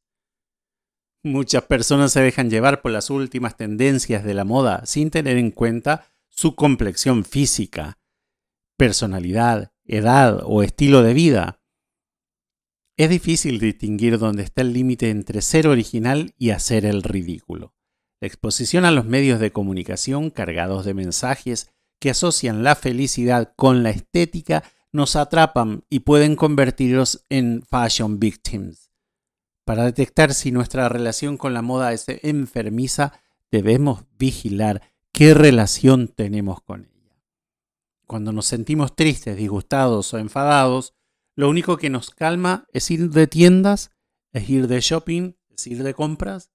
Muchas 1.24 1.66
personas 1.66 2.12
se 2.12 2.22
dejan 2.22 2.50
llevar 2.50 2.82
por 2.82 2.94
las 2.94 3.12
últimas 3.12 3.56
tendencias 3.56 4.24
de 4.24 4.34
la 4.34 4.46
moda 4.46 4.84
sin 4.88 5.12
tener 5.12 5.38
en 5.38 5.52
cuenta 5.52 6.08
su 6.28 6.56
complexión 6.56 7.24
física, 7.24 8.00
personalidad, 8.78 9.74
edad 9.86 10.42
o 10.44 10.64
estilo 10.64 11.04
de 11.04 11.14
vida. 11.14 11.57
Es 12.98 13.12
difícil 13.12 13.60
distinguir 13.60 14.18
dónde 14.18 14.42
está 14.42 14.64
el 14.64 14.74
límite 14.74 15.12
entre 15.12 15.44
ser 15.44 15.68
original 15.68 16.34
y 16.40 16.50
hacer 16.50 16.84
el 16.84 17.04
ridículo. 17.04 17.76
La 18.20 18.28
exposición 18.28 18.86
a 18.86 18.92
los 18.92 19.06
medios 19.06 19.40
de 19.40 19.52
comunicación 19.52 20.32
cargados 20.32 20.84
de 20.84 20.96
mensajes 20.96 21.70
que 22.00 22.10
asocian 22.10 22.64
la 22.64 22.76
felicidad 22.76 23.54
con 23.56 23.84
la 23.84 23.92
estética 23.92 24.64
nos 24.92 25.16
atrapan 25.16 25.84
y 25.92 26.00
pueden 26.00 26.36
convertirnos 26.36 27.24
en 27.30 27.62
fashion 27.62 28.20
victims. 28.20 28.90
Para 29.64 29.84
detectar 29.84 30.34
si 30.34 30.52
nuestra 30.52 30.90
relación 30.90 31.38
con 31.38 31.54
la 31.54 31.62
moda 31.62 31.94
es 31.94 32.06
enfermiza, 32.08 33.22
debemos 33.52 34.06
vigilar 34.18 34.82
qué 35.12 35.36
relación 35.36 36.08
tenemos 36.08 36.62
con 36.62 36.86
ella. 36.86 37.22
Cuando 38.08 38.32
nos 38.32 38.48
sentimos 38.48 38.96
tristes, 38.96 39.38
disgustados 39.38 40.12
o 40.16 40.18
enfadados, 40.18 40.97
lo 41.38 41.50
único 41.50 41.78
que 41.78 41.92
nos 41.92 42.10
calma 42.10 42.66
es 42.74 42.90
ir 42.90 43.12
de 43.12 43.28
tiendas, 43.28 43.92
es 44.34 44.50
ir 44.50 44.68
de 44.68 44.82
shopping, 44.82 45.36
es 45.50 45.68
ir 45.68 45.84
de 45.84 45.94
compras. 45.94 46.52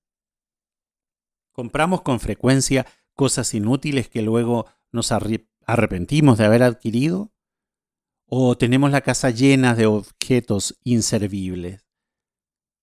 Compramos 1.52 2.02
con 2.02 2.18
frecuencia 2.18 2.84
cosas 3.14 3.54
inútiles 3.54 4.08
que 4.08 4.22
luego 4.22 4.66
nos 4.90 5.12
arrepentimos 5.12 6.36
de 6.36 6.46
haber 6.46 6.64
adquirido. 6.64 7.32
O 8.26 8.58
tenemos 8.58 8.90
la 8.90 9.02
casa 9.02 9.30
llena 9.30 9.76
de 9.76 9.86
objetos 9.86 10.76
inservibles. 10.82 11.86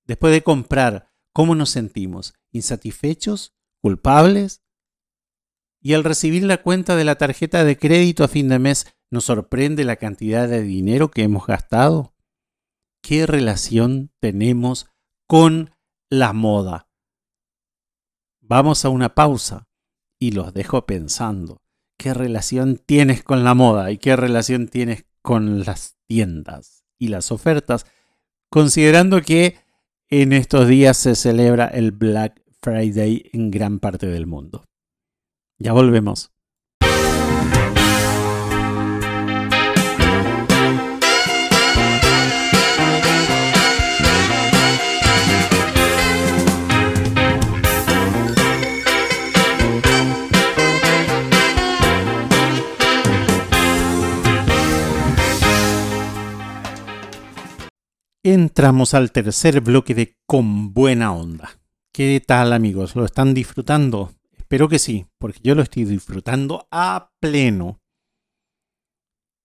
Después 0.05 0.31
de 0.31 0.41
comprar, 0.41 1.11
¿cómo 1.33 1.53
nos 1.53 1.71
sentimos? 1.71 2.33
¿Insatisfechos? 2.51 3.57
¿Culpables? 3.81 4.63
Y 5.81 5.95
al 5.95 6.05
recibir 6.05 6.43
la 6.43 6.61
cuenta 6.61 6.95
de 6.95 7.03
la 7.03 7.17
tarjeta 7.17 7.65
de 7.65 7.77
crédito 7.77 8.23
a 8.23 8.29
fin 8.29 8.47
de 8.47 8.59
mes, 8.59 8.87
¿Nos 9.11 9.25
sorprende 9.25 9.85
la 9.85 9.95
cantidad 9.95 10.47
de 10.47 10.61
dinero 10.61 11.09
que 11.09 11.23
hemos 11.23 11.47
gastado? 11.47 12.13
¿Qué 13.01 13.25
relación 13.25 14.11
tenemos 14.19 14.87
con 15.27 15.71
la 16.09 16.33
moda? 16.33 16.89
Vamos 18.39 18.85
a 18.85 18.89
una 18.89 19.15
pausa 19.15 19.67
y 20.19 20.31
los 20.31 20.53
dejo 20.53 20.85
pensando. 20.85 21.61
¿Qué 21.97 22.13
relación 22.13 22.77
tienes 22.77 23.23
con 23.23 23.43
la 23.43 23.55
moda 23.55 23.91
y 23.91 23.97
qué 23.97 24.15
relación 24.15 24.67
tienes 24.67 25.05
con 25.21 25.65
las 25.65 25.97
tiendas 26.07 26.85
y 26.99 27.07
las 27.07 27.31
ofertas? 27.31 27.85
Considerando 28.49 29.21
que 29.21 29.57
en 30.07 30.33
estos 30.33 30.67
días 30.67 30.97
se 30.97 31.15
celebra 31.15 31.65
el 31.67 31.91
Black 31.91 32.41
Friday 32.61 33.29
en 33.33 33.51
gran 33.51 33.79
parte 33.79 34.07
del 34.07 34.27
mundo. 34.27 34.65
Ya 35.57 35.73
volvemos. 35.73 36.31
Entramos 58.31 58.93
al 58.93 59.11
tercer 59.11 59.59
bloque 59.59 59.95
de 59.95 60.15
Con 60.27 60.71
Buena 60.71 61.13
Onda. 61.13 61.59
¿Qué 61.91 62.21
tal 62.23 62.53
amigos? 62.53 62.95
¿Lo 62.95 63.03
están 63.03 63.33
disfrutando? 63.33 64.13
Espero 64.37 64.69
que 64.69 64.77
sí, 64.77 65.07
porque 65.17 65.39
yo 65.41 65.55
lo 65.55 65.63
estoy 65.63 65.85
disfrutando 65.85 66.67
a 66.69 67.11
pleno. 67.19 67.79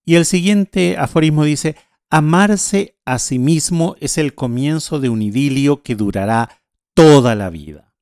Y 0.05 0.17
el 0.17 0.27
siguiente 0.27 0.99
aforismo 0.99 1.45
dice, 1.45 1.77
Amarse 2.11 2.99
a 3.07 3.19
sí 3.19 3.39
mismo 3.39 3.97
es 4.01 4.19
el 4.19 4.35
comienzo 4.35 5.01
de 5.01 5.09
un 5.09 5.23
idilio 5.23 5.83
que 5.83 5.95
durará 5.95 6.51
toda 6.93 7.35
la 7.35 7.49
vida. 7.49 7.95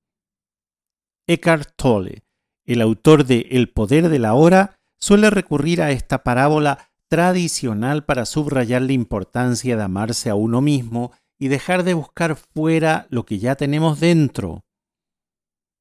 Eckhart 1.28 1.74
Tolle, 1.76 2.24
el 2.64 2.80
autor 2.80 3.24
de 3.24 3.46
El 3.52 3.70
poder 3.70 4.08
de 4.08 4.18
la 4.18 4.34
hora, 4.34 4.80
suele 4.98 5.30
recurrir 5.30 5.80
a 5.80 5.92
esta 5.92 6.24
parábola 6.24 6.91
tradicional 7.12 8.06
para 8.06 8.24
subrayar 8.24 8.80
la 8.80 8.94
importancia 8.94 9.76
de 9.76 9.82
amarse 9.82 10.30
a 10.30 10.34
uno 10.34 10.62
mismo 10.62 11.12
y 11.38 11.48
dejar 11.48 11.82
de 11.82 11.92
buscar 11.92 12.36
fuera 12.36 13.06
lo 13.10 13.26
que 13.26 13.38
ya 13.38 13.54
tenemos 13.54 14.00
dentro. 14.00 14.64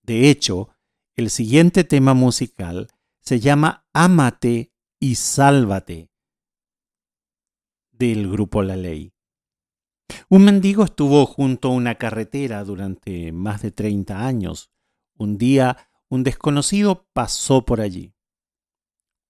De 0.03 0.29
hecho, 0.29 0.75
el 1.15 1.29
siguiente 1.29 1.85
tema 1.85 2.13
musical 2.13 2.89
se 3.21 3.39
llama 3.39 3.85
Ámate 3.93 4.73
y 4.99 5.15
Sálvate 5.15 6.09
del 7.93 8.29
grupo 8.29 8.61
La 8.61 8.75
Ley. 8.75 9.13
Un 10.27 10.43
mendigo 10.43 10.83
estuvo 10.83 11.25
junto 11.25 11.69
a 11.69 11.71
una 11.71 11.95
carretera 11.95 12.61
durante 12.65 13.31
más 13.31 13.61
de 13.61 13.71
30 13.71 14.27
años. 14.27 14.69
Un 15.17 15.37
día 15.37 15.77
un 16.09 16.23
desconocido 16.23 17.07
pasó 17.13 17.63
por 17.63 17.79
allí. 17.79 18.13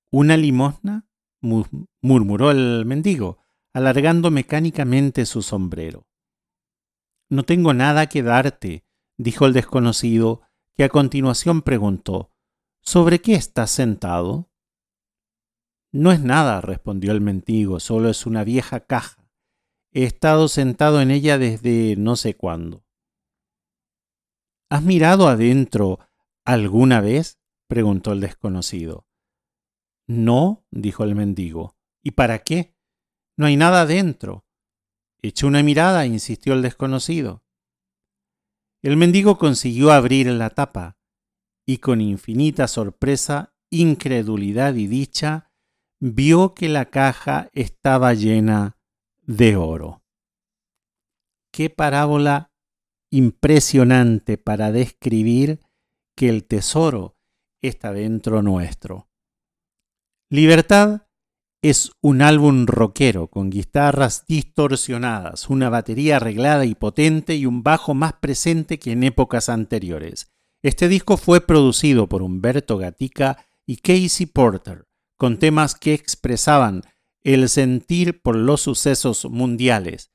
¿Una 0.10 0.36
limosna? 0.36 1.06
Murmuró 1.42 2.52
el 2.52 2.86
mendigo, 2.86 3.40
alargando 3.74 4.32
mecánicamente 4.32 5.26
su 5.26 5.42
sombrero. 5.42 6.08
No 7.30 7.44
tengo 7.44 7.74
nada 7.74 8.08
que 8.08 8.24
darte, 8.24 8.86
dijo 9.18 9.46
el 9.46 9.54
desconocido, 9.54 10.42
que 10.76 10.84
a 10.84 10.90
continuación 10.90 11.62
preguntó 11.62 12.32
¿Sobre 12.82 13.22
qué 13.22 13.36
estás 13.36 13.72
sentado? 13.72 14.50
No 15.92 16.12
es 16.12 16.22
nada, 16.22 16.62
respondió 16.62 17.12
el 17.12 17.22
mendigo, 17.22 17.80
solo 17.80 18.10
es 18.10 18.26
una 18.26 18.44
vieja 18.44 18.80
caja. 18.82 19.30
He 19.92 20.04
estado 20.04 20.48
sentado 20.48 21.02
en 21.02 21.12
ella 21.12 21.38
desde 21.38 21.96
no 21.98 22.16
sé 22.16 22.36
cuándo. 22.36 22.86
¿Has 24.70 24.84
mirado 24.84 25.28
adentro 25.28 26.00
alguna 26.46 27.02
vez? 27.02 27.40
preguntó 27.68 28.14
el 28.14 28.22
desconocido. 28.22 29.06
No, 30.12 30.66
dijo 30.72 31.06
el 31.06 31.16
mendigo. 31.16 31.78
¿Y 32.04 32.12
para 32.12 32.40
qué? 32.40 32.76
No 33.38 33.46
hay 33.46 33.56
nada 33.56 33.84
adentro. 33.84 34.46
Eché 35.22 35.46
una 35.46 35.64
mirada, 35.64 36.06
insistió 36.06 36.52
el 36.52 36.62
desconocido. 36.62 37.46
El 38.82 38.98
mendigo 38.98 39.38
consiguió 39.38 39.90
abrir 39.90 40.28
la 40.28 40.50
tapa 40.50 40.98
y 41.66 41.78
con 41.78 42.02
infinita 42.02 42.68
sorpresa, 42.68 43.54
incredulidad 43.70 44.76
y 44.76 44.88
dicha, 44.88 45.50
vio 46.02 46.56
que 46.56 46.68
la 46.68 46.90
caja 46.90 47.50
estaba 47.54 48.14
llena 48.14 48.78
de 49.22 49.56
oro. 49.56 50.04
Qué 51.54 51.70
parábola 51.70 52.52
impresionante 53.12 54.38
para 54.38 54.74
describir 54.74 55.62
que 56.16 56.28
el 56.28 56.44
tesoro 56.44 57.16
está 57.62 57.94
dentro 57.94 58.42
nuestro. 58.42 59.11
Libertad 60.34 61.08
es 61.62 61.92
un 62.00 62.22
álbum 62.22 62.66
rockero 62.66 63.28
con 63.28 63.50
guitarras 63.50 64.24
distorsionadas, 64.30 65.50
una 65.50 65.70
batería 65.70 66.16
arreglada 66.16 66.64
y 66.64 66.74
potente 66.74 67.36
y 67.36 67.46
un 67.46 67.64
bajo 67.64 67.94
más 67.94 68.14
presente 68.14 68.80
que 68.80 68.94
en 68.94 69.04
épocas 69.04 69.50
anteriores. 69.50 70.32
Este 70.64 70.88
disco 70.88 71.18
fue 71.18 71.42
producido 71.42 72.08
por 72.08 72.22
Humberto 72.22 72.78
Gatica 72.78 73.46
y 73.66 73.76
Casey 73.76 74.26
Porter 74.26 74.88
con 75.18 75.38
temas 75.38 75.76
que 75.76 75.94
expresaban 75.94 76.84
el 77.26 77.50
sentir 77.50 78.22
por 78.22 78.38
los 78.38 78.62
sucesos 78.62 79.26
mundiales. 79.26 80.14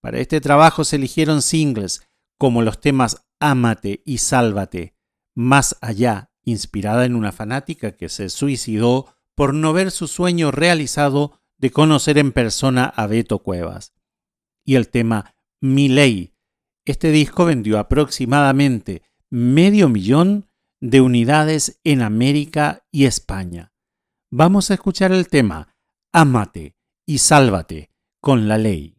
Para 0.00 0.18
este 0.18 0.40
trabajo 0.40 0.82
se 0.82 0.96
eligieron 0.96 1.42
singles 1.42 2.08
como 2.38 2.62
los 2.62 2.80
temas 2.80 3.28
Ámate 3.38 4.00
y 4.06 4.16
Sálvate, 4.16 4.94
Más 5.34 5.76
allá, 5.82 6.32
inspirada 6.42 7.04
en 7.04 7.14
una 7.14 7.32
fanática 7.32 7.92
que 7.92 8.08
se 8.08 8.30
suicidó 8.30 9.17
por 9.38 9.54
no 9.54 9.72
ver 9.72 9.90
su 9.90 10.06
sueño 10.06 10.50
realizado 10.50 11.40
de 11.56 11.70
conocer 11.70 12.18
en 12.18 12.32
persona 12.32 12.84
a 12.84 13.06
Beto 13.06 13.38
Cuevas. 13.38 13.94
Y 14.66 14.74
el 14.74 14.90
tema 14.90 15.34
Mi 15.62 15.88
Ley. 15.88 16.34
Este 16.84 17.10
disco 17.10 17.46
vendió 17.46 17.78
aproximadamente 17.78 19.00
medio 19.30 19.88
millón 19.88 20.50
de 20.80 21.00
unidades 21.00 21.80
en 21.84 22.02
América 22.02 22.84
y 22.92 23.06
España 23.06 23.72
vamos 24.30 24.70
a 24.70 24.74
escuchar 24.74 25.12
el 25.12 25.28
tema 25.28 25.74
Ámate 26.12 26.76
y 27.06 27.18
sálvate 27.18 27.90
con 28.20 28.48
la 28.48 28.58
ley. 28.58 28.97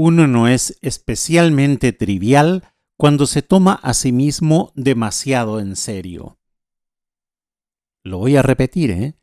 Uno 0.00 0.28
no 0.28 0.46
es 0.46 0.78
especialmente 0.80 1.92
trivial 1.92 2.62
cuando 2.96 3.26
se 3.26 3.42
toma 3.42 3.72
a 3.82 3.94
sí 3.94 4.12
mismo 4.12 4.72
demasiado 4.76 5.58
en 5.58 5.74
serio. 5.74 6.38
Lo 8.04 8.18
voy 8.18 8.36
a 8.36 8.42
repetir, 8.42 8.92
¿eh? 8.92 9.18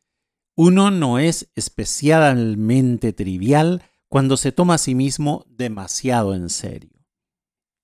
Uno 0.57 0.91
no 0.91 1.17
es 1.17 1.49
especialmente 1.55 3.13
trivial 3.13 3.83
cuando 4.09 4.35
se 4.35 4.51
toma 4.51 4.73
a 4.73 4.77
sí 4.77 4.95
mismo 4.95 5.45
demasiado 5.47 6.35
en 6.35 6.49
serio. 6.49 7.05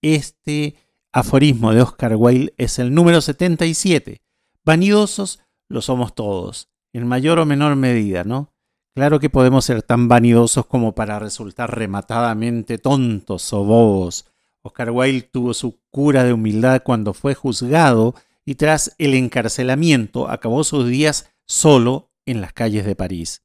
Este 0.02 0.76
aforismo 1.14 1.72
de 1.72 1.84
Oscar 1.84 2.18
Wilde 2.18 2.54
es 2.58 2.78
el 2.78 2.94
número 2.94 3.22
77. 3.22 4.22
Vanidosos 4.66 5.40
lo 5.70 5.82
somos 5.82 6.14
todos, 6.14 6.70
en 6.92 7.08
mayor 7.08 7.40
o 7.40 7.46
menor 7.46 7.78
medida, 7.78 8.26
¿no? 8.26 8.51
Claro 8.94 9.20
que 9.22 9.30
podemos 9.30 9.64
ser 9.64 9.84
tan 9.84 10.10
vanidosos 10.10 10.66
como 10.66 10.94
para 10.94 11.18
resultar 11.18 11.78
rematadamente 11.78 12.78
tontos 12.78 13.54
o 13.54 13.64
bobos. 13.64 14.26
Oscar 14.64 14.92
Wilde 14.92 15.30
tuvo 15.32 15.54
su 15.54 15.80
cura 15.90 16.24
de 16.26 16.34
humildad 16.34 16.82
cuando 16.84 17.14
fue 17.14 17.34
juzgado 17.34 18.16
y 18.46 18.56
tras 18.56 18.94
el 18.98 19.14
encarcelamiento 19.14 20.30
acabó 20.30 20.64
sus 20.64 20.88
días 20.88 21.32
solo 21.48 22.12
en 22.26 22.42
las 22.42 22.52
calles 22.54 22.86
de 22.86 22.96
París. 22.96 23.44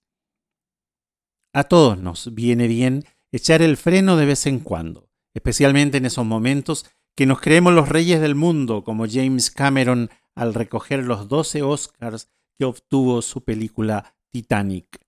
A 1.54 1.64
todos 1.64 1.96
nos 1.96 2.34
viene 2.34 2.66
bien 2.66 3.04
echar 3.30 3.62
el 3.62 3.76
freno 3.76 4.16
de 4.16 4.26
vez 4.26 4.46
en 4.46 4.58
cuando, 4.58 5.08
especialmente 5.32 5.98
en 5.98 6.06
esos 6.06 6.26
momentos 6.26 6.86
que 7.14 7.24
nos 7.24 7.40
creemos 7.40 7.72
los 7.72 7.88
reyes 7.88 8.20
del 8.20 8.34
mundo, 8.34 8.84
como 8.84 9.06
James 9.08 9.50
Cameron 9.50 10.10
al 10.34 10.54
recoger 10.54 11.04
los 11.04 11.28
12 11.28 11.62
Oscars 11.62 12.28
que 12.58 12.64
obtuvo 12.64 13.22
su 13.22 13.42
película 13.44 14.16
Titanic. 14.30 15.05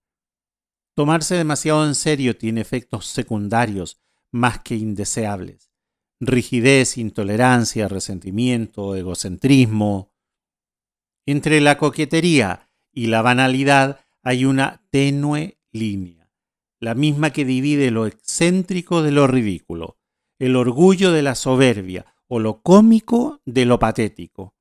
Tomarse 0.99 1.37
demasiado 1.37 1.87
en 1.87 1.95
serio 1.95 2.37
tiene 2.37 2.61
efectos 2.61 3.07
secundarios 3.07 4.01
más 4.33 4.59
que 4.59 4.75
indeseables. 4.75 5.71
Rigidez, 6.19 6.99
intolerancia, 6.99 7.87
resentimiento, 7.87 8.97
egocentrismo. 8.97 10.11
Entre 11.25 11.61
la 11.61 11.79
coquetería 11.79 12.69
y 12.93 13.07
la 13.07 13.23
banalidad 13.23 14.01
hay 14.25 14.45
una 14.45 14.83
tenue 14.91 15.61
línea, 15.71 16.33
la 16.81 16.97
misma 16.97 17.31
que 17.31 17.45
divide 17.45 17.93
lo 17.93 18.09
excéntrico 18.09 19.01
de 19.01 19.13
lo 19.13 19.29
ridículo, 19.29 20.01
el 20.41 20.57
orgullo 20.57 21.13
de 21.13 21.23
la 21.23 21.37
soberbia 21.37 22.07
o 22.27 22.41
lo 22.41 22.61
cómico 22.61 23.41
de 23.45 23.67
lo 23.67 23.79
patético. 23.79 24.57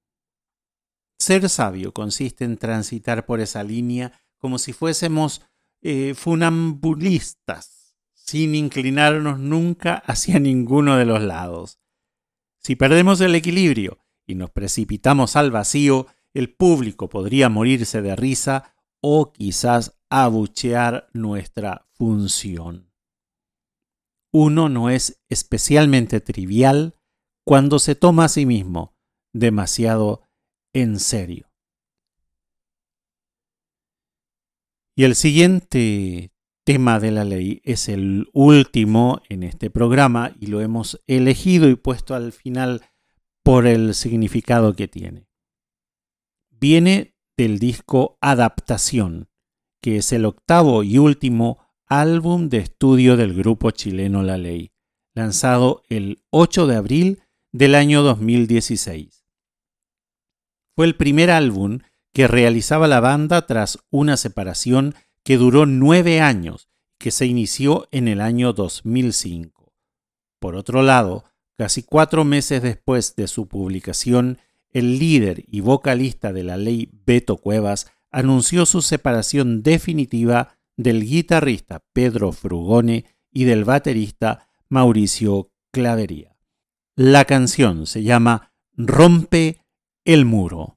Ser 1.17 1.49
sabio 1.49 1.95
consiste 1.95 2.45
en 2.45 2.57
transitar 2.57 3.25
por 3.25 3.39
esa 3.39 3.63
línea 3.63 4.21
como 4.37 4.59
si 4.59 4.71
fuésemos 4.71 5.41
eh, 5.81 6.13
funambulistas, 6.15 7.95
sin 8.13 8.55
inclinarnos 8.55 9.39
nunca 9.39 9.95
hacia 10.05 10.39
ninguno 10.39 10.97
de 10.97 11.05
los 11.05 11.21
lados. 11.21 11.79
Si 12.59 12.75
perdemos 12.75 13.21
el 13.21 13.35
equilibrio 13.35 13.99
y 14.25 14.35
nos 14.35 14.51
precipitamos 14.51 15.35
al 15.35 15.51
vacío, 15.51 16.07
el 16.33 16.53
público 16.53 17.09
podría 17.09 17.49
morirse 17.49 18.01
de 18.01 18.15
risa 18.15 18.75
o 19.01 19.31
quizás 19.31 19.97
abuchear 20.09 21.09
nuestra 21.13 21.87
función. 21.93 22.91
Uno 24.33 24.69
no 24.69 24.89
es 24.89 25.21
especialmente 25.29 26.19
trivial 26.19 26.95
cuando 27.45 27.79
se 27.79 27.95
toma 27.95 28.25
a 28.25 28.29
sí 28.29 28.45
mismo 28.45 28.95
demasiado 29.33 30.21
en 30.73 30.99
serio. 30.99 31.46
Y 34.97 35.03
el 35.03 35.13
siguiente 35.13 36.31
tema 36.65 36.99
de 36.99 37.11
la 37.11 37.23
ley 37.23 37.61
es 37.63 37.87
el 37.87 38.29
último 38.33 39.21
en 39.29 39.43
este 39.43 39.69
programa 39.69 40.35
y 40.39 40.47
lo 40.47 40.59
hemos 40.59 40.99
elegido 41.05 41.69
y 41.69 41.75
puesto 41.75 42.15
al 42.15 42.31
final 42.31 42.81
por 43.43 43.67
el 43.67 43.93
significado 43.93 44.73
que 44.73 44.87
tiene. 44.87 45.27
Viene 46.49 47.15
del 47.37 47.59
disco 47.59 48.17
Adaptación, 48.21 49.29
que 49.83 49.97
es 49.97 50.11
el 50.13 50.25
octavo 50.25 50.81
y 50.81 50.97
último 50.97 51.59
álbum 51.85 52.49
de 52.49 52.57
estudio 52.57 53.17
del 53.17 53.35
grupo 53.35 53.69
chileno 53.69 54.23
La 54.23 54.39
Ley, 54.39 54.71
lanzado 55.13 55.83
el 55.89 56.23
8 56.31 56.65
de 56.65 56.75
abril 56.75 57.21
del 57.51 57.75
año 57.75 58.01
2016. 58.01 59.27
Fue 60.75 60.87
el 60.87 60.95
primer 60.95 61.29
álbum 61.29 61.81
que 62.13 62.27
realizaba 62.27 62.87
la 62.87 62.99
banda 62.99 63.45
tras 63.45 63.79
una 63.89 64.17
separación 64.17 64.95
que 65.23 65.37
duró 65.37 65.65
nueve 65.65 66.21
años, 66.21 66.69
que 66.97 67.11
se 67.11 67.25
inició 67.25 67.87
en 67.91 68.07
el 68.07 68.21
año 68.21 68.53
2005. 68.53 69.73
Por 70.39 70.55
otro 70.55 70.81
lado, 70.81 71.25
casi 71.57 71.83
cuatro 71.83 72.23
meses 72.23 72.61
después 72.61 73.15
de 73.15 73.27
su 73.27 73.47
publicación, 73.47 74.39
el 74.71 74.99
líder 74.99 75.43
y 75.47 75.61
vocalista 75.61 76.33
de 76.33 76.43
la 76.43 76.57
ley 76.57 76.89
Beto 77.05 77.37
Cuevas 77.37 77.91
anunció 78.11 78.65
su 78.65 78.81
separación 78.81 79.63
definitiva 79.63 80.57
del 80.75 81.03
guitarrista 81.03 81.83
Pedro 81.93 82.31
Frugone 82.31 83.05
y 83.31 83.45
del 83.45 83.65
baterista 83.65 84.47
Mauricio 84.69 85.51
Clavería. 85.71 86.37
La 86.95 87.25
canción 87.25 87.85
se 87.85 88.03
llama 88.03 88.53
Rompe 88.73 89.59
el 90.05 90.25
muro. 90.25 90.76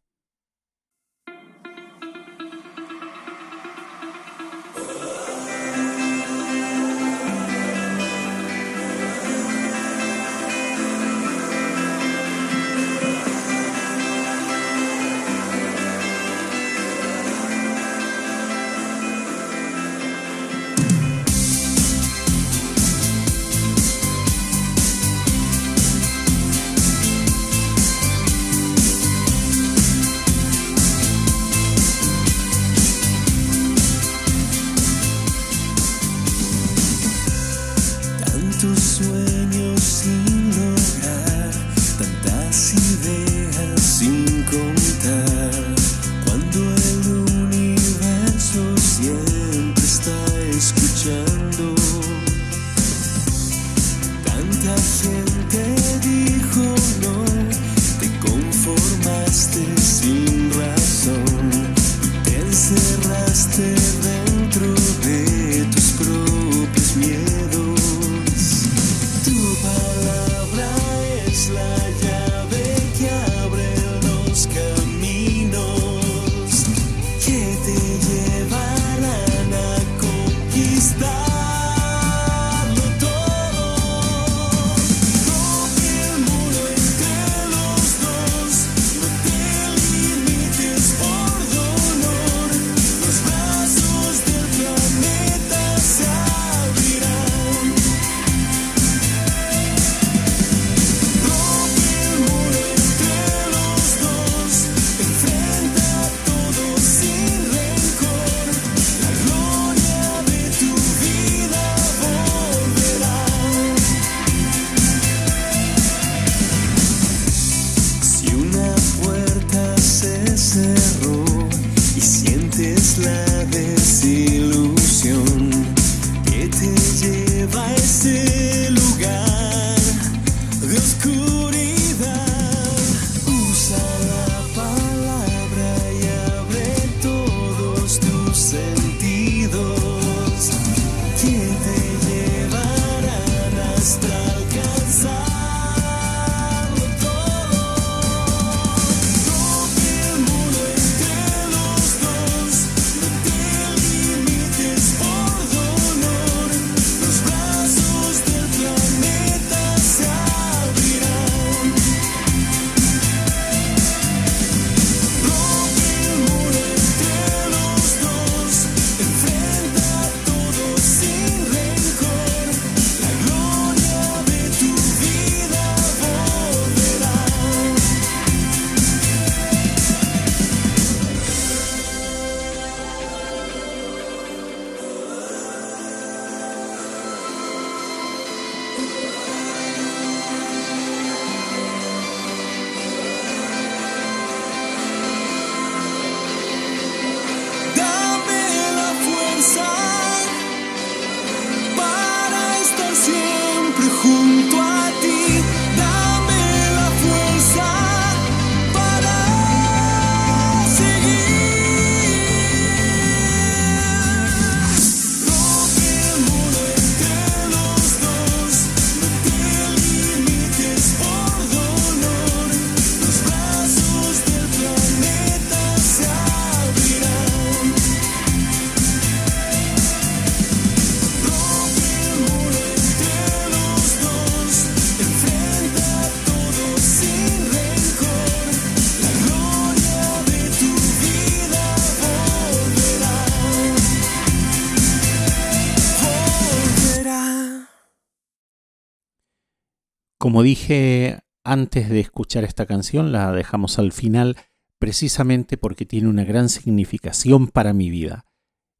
Como 250.21 250.43
dije 250.43 251.21
antes 251.45 251.89
de 251.89 252.01
escuchar 252.01 252.45
esta 252.45 252.67
canción, 252.67 253.11
la 253.11 253.33
dejamos 253.33 253.79
al 253.79 253.91
final 253.91 254.37
precisamente 254.79 255.57
porque 255.57 255.87
tiene 255.87 256.09
una 256.09 256.25
gran 256.25 256.51
significación 256.51 257.49
para 257.49 257.73
mi 257.73 257.89
vida. 257.89 258.27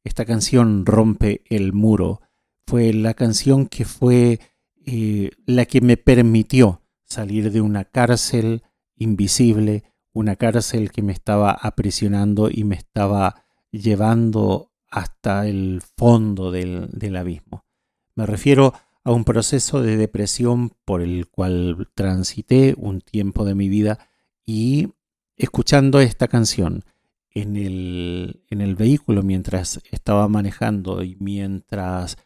Esta 0.03 0.23
canción 0.25 0.85
rompe 0.85 1.41
el 1.49 1.73
muro. 1.73 2.21
Fue 2.67 2.93
la 2.93 3.15
canción 3.15 3.65
que 3.65 3.85
fue 3.85 4.39
eh, 4.85 5.31
la 5.47 5.65
que 5.65 5.81
me 5.81 5.97
permitió 5.97 6.83
salir 7.05 7.51
de 7.51 7.61
una 7.61 7.85
cárcel 7.85 8.61
invisible, 8.95 9.83
una 10.13 10.35
cárcel 10.35 10.91
que 10.91 11.01
me 11.01 11.11
estaba 11.11 11.53
aprisionando 11.53 12.51
y 12.51 12.65
me 12.65 12.75
estaba 12.75 13.45
llevando 13.71 14.71
hasta 14.91 15.47
el 15.47 15.81
fondo 15.97 16.51
del, 16.51 16.87
del 16.91 17.15
abismo. 17.15 17.65
Me 18.13 18.27
refiero 18.27 18.75
a 18.75 18.90
un 19.03 19.23
proceso 19.23 19.81
de 19.81 19.97
depresión 19.97 20.71
por 20.85 21.01
el 21.01 21.27
cual 21.27 21.89
transité 21.95 22.75
un 22.77 23.01
tiempo 23.01 23.45
de 23.45 23.55
mi 23.55 23.67
vida 23.67 23.97
y 24.45 24.89
escuchando 25.37 25.99
esta 26.01 26.27
canción 26.27 26.83
en 27.31 27.55
el, 27.55 28.43
en 28.49 28.61
el 28.61 28.75
vehículo 28.75 29.23
mientras 29.23 29.79
estaba 29.89 30.27
manejando 30.27 31.03
y 31.03 31.17
mientras 31.19 32.17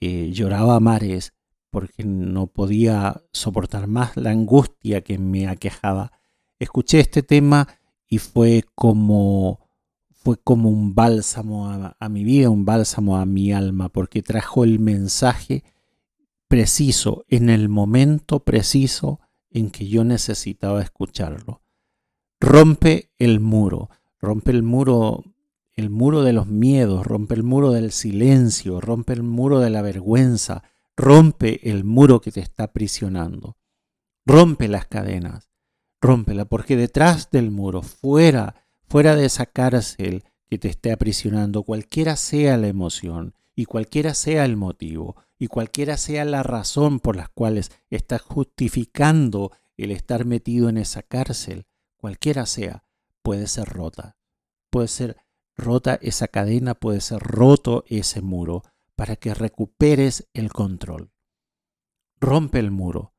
eh, 0.00 0.30
lloraba 0.32 0.76
a 0.76 0.80
mares 0.80 1.34
porque 1.70 2.04
no 2.04 2.46
podía 2.46 3.22
soportar 3.32 3.86
más 3.88 4.16
la 4.16 4.30
angustia 4.30 5.02
que 5.02 5.18
me 5.18 5.48
aquejaba, 5.48 6.12
escuché 6.58 7.00
este 7.00 7.22
tema 7.22 7.66
y 8.08 8.18
fue 8.18 8.64
como 8.74 9.60
fue 10.12 10.36
como 10.38 10.70
un 10.70 10.94
bálsamo 10.94 11.68
a, 11.68 11.96
a, 11.98 12.08
mi 12.08 12.24
vida, 12.24 12.48
un 12.48 12.64
bálsamo 12.64 13.18
a 13.18 13.26
mi 13.26 13.52
alma, 13.52 13.90
porque 13.90 14.22
trajo 14.22 14.64
el 14.64 14.78
mensaje 14.78 15.64
preciso, 16.54 17.24
en 17.28 17.50
el 17.50 17.68
momento 17.68 18.40
preciso 18.40 19.20
en 19.50 19.70
que 19.70 19.88
yo 19.88 20.04
necesitaba 20.04 20.82
escucharlo 20.82 21.64
rompe 22.44 23.10
el 23.18 23.40
muro, 23.40 23.88
rompe 24.20 24.50
el 24.50 24.62
muro, 24.62 25.24
el 25.72 25.88
muro 25.88 26.22
de 26.22 26.34
los 26.34 26.46
miedos, 26.46 27.06
rompe 27.06 27.34
el 27.34 27.42
muro 27.42 27.72
del 27.72 27.90
silencio, 27.90 28.80
rompe 28.80 29.14
el 29.14 29.22
muro 29.22 29.60
de 29.60 29.70
la 29.70 29.80
vergüenza, 29.80 30.62
rompe 30.96 31.70
el 31.70 31.84
muro 31.84 32.20
que 32.20 32.30
te 32.30 32.40
está 32.40 32.64
aprisionando. 32.64 33.56
Rompe 34.26 34.68
las 34.68 34.86
cadenas, 34.86 35.50
rómpela, 36.00 36.44
porque 36.44 36.76
detrás 36.76 37.30
del 37.30 37.50
muro, 37.50 37.82
fuera, 37.82 38.66
fuera 38.88 39.16
de 39.16 39.26
esa 39.26 39.46
cárcel 39.46 40.24
que 40.46 40.58
te 40.58 40.68
esté 40.68 40.92
aprisionando, 40.92 41.62
cualquiera 41.62 42.16
sea 42.16 42.56
la 42.56 42.68
emoción 42.68 43.34
y 43.54 43.64
cualquiera 43.64 44.14
sea 44.14 44.44
el 44.44 44.56
motivo 44.56 45.16
y 45.38 45.48
cualquiera 45.48 45.96
sea 45.96 46.24
la 46.24 46.42
razón 46.42 47.00
por 47.00 47.16
las 47.16 47.28
cuales 47.28 47.70
estás 47.90 48.22
justificando 48.22 49.52
el 49.76 49.90
estar 49.90 50.24
metido 50.24 50.68
en 50.68 50.78
esa 50.78 51.02
cárcel, 51.02 51.66
cualquiera 51.96 52.46
sea, 52.46 52.84
puede 53.22 53.46
ser 53.46 53.68
rota. 53.68 54.16
Puede 54.70 54.88
ser 54.88 55.16
rota 55.56 55.98
esa 56.00 56.28
cadena, 56.28 56.74
puede 56.74 57.00
ser 57.00 57.20
roto 57.20 57.84
ese 57.88 58.20
muro 58.20 58.62
para 58.96 59.16
que 59.16 59.34
recuperes 59.34 60.28
el 60.34 60.52
control. 60.52 61.12
Rompe 62.20 62.58
el 62.58 62.70
muro. 62.70 63.14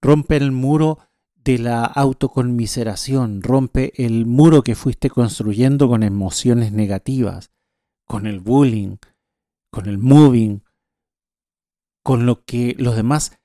Rompe 0.00 0.36
el 0.36 0.52
muro 0.52 0.98
de 1.34 1.58
la 1.58 1.84
autoconmiseración. 1.84 3.42
Rompe 3.42 3.92
el 4.04 4.26
muro 4.26 4.62
que 4.62 4.74
fuiste 4.74 5.10
construyendo 5.10 5.88
con 5.88 6.02
emociones 6.02 6.72
negativas, 6.72 7.50
con 8.04 8.26
el 8.26 8.40
bullying, 8.40 8.96
con 9.70 9.86
el 9.86 9.98
moving, 9.98 10.62
con 12.06 12.24
lo 12.24 12.44
que 12.44 12.76
los 12.78 12.94
demás 12.94 13.36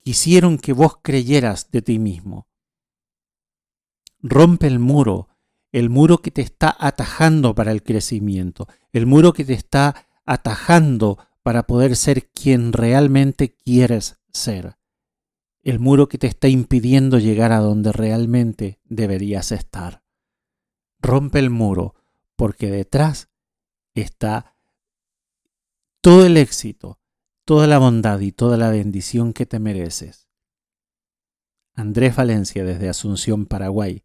quisieron 0.00 0.58
que 0.58 0.72
vos 0.72 0.98
creyeras 1.02 1.70
de 1.70 1.82
ti 1.82 2.00
mismo. 2.00 2.48
Rompe 4.18 4.66
el 4.66 4.80
muro, 4.80 5.28
el 5.70 5.88
muro 5.88 6.18
que 6.18 6.32
te 6.32 6.42
está 6.42 6.76
atajando 6.80 7.54
para 7.54 7.70
el 7.70 7.84
crecimiento, 7.84 8.66
el 8.92 9.06
muro 9.06 9.32
que 9.32 9.44
te 9.44 9.52
está 9.52 10.08
atajando 10.24 11.16
para 11.44 11.68
poder 11.68 11.94
ser 11.94 12.28
quien 12.32 12.72
realmente 12.72 13.54
quieres 13.54 14.18
ser, 14.32 14.78
el 15.62 15.78
muro 15.78 16.08
que 16.08 16.18
te 16.18 16.26
está 16.26 16.48
impidiendo 16.48 17.20
llegar 17.20 17.52
a 17.52 17.58
donde 17.58 17.92
realmente 17.92 18.80
deberías 18.82 19.52
estar. 19.52 20.02
Rompe 20.98 21.38
el 21.38 21.50
muro, 21.50 21.94
porque 22.34 22.68
detrás 22.68 23.28
está 23.94 24.56
todo 26.00 26.26
el 26.26 26.36
éxito, 26.36 26.98
toda 27.44 27.66
la 27.66 27.78
bondad 27.78 28.20
y 28.20 28.32
toda 28.32 28.56
la 28.56 28.70
bendición 28.70 29.32
que 29.32 29.46
te 29.46 29.58
mereces. 29.58 30.28
Andrés 31.74 32.16
Valencia 32.16 32.64
desde 32.64 32.88
Asunción, 32.88 33.46
Paraguay 33.46 34.04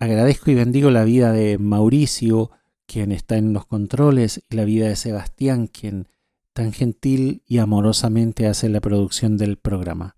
Agradezco 0.00 0.50
y 0.50 0.54
bendigo 0.54 0.90
la 0.90 1.04
vida 1.04 1.30
de 1.30 1.58
Mauricio, 1.58 2.50
quien 2.86 3.12
está 3.12 3.36
en 3.36 3.52
los 3.52 3.66
controles, 3.66 4.42
y 4.48 4.56
la 4.56 4.64
vida 4.64 4.88
de 4.88 4.96
Sebastián, 4.96 5.66
quien 5.66 6.08
tan 6.54 6.72
gentil 6.72 7.42
y 7.46 7.58
amorosamente 7.58 8.46
hace 8.46 8.70
la 8.70 8.80
producción 8.80 9.36
del 9.36 9.58
programa. 9.58 10.16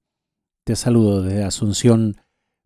Te 0.62 0.76
saludo 0.76 1.22
desde 1.22 1.43
Asunción, 1.43 2.18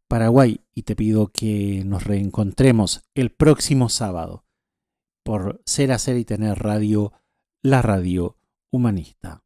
Paraguay, 0.08 0.60
y 0.74 0.82
te 0.82 0.94
pido 0.94 1.28
que 1.28 1.84
nos 1.86 2.04
reencontremos 2.04 3.02
el 3.14 3.30
próximo 3.30 3.88
sábado 3.88 4.44
por 5.24 5.62
Ser, 5.64 5.92
Hacer 5.92 6.18
y 6.18 6.26
Tener 6.26 6.58
Radio, 6.58 7.14
la 7.62 7.80
radio 7.80 8.36
humanista. 8.70 9.45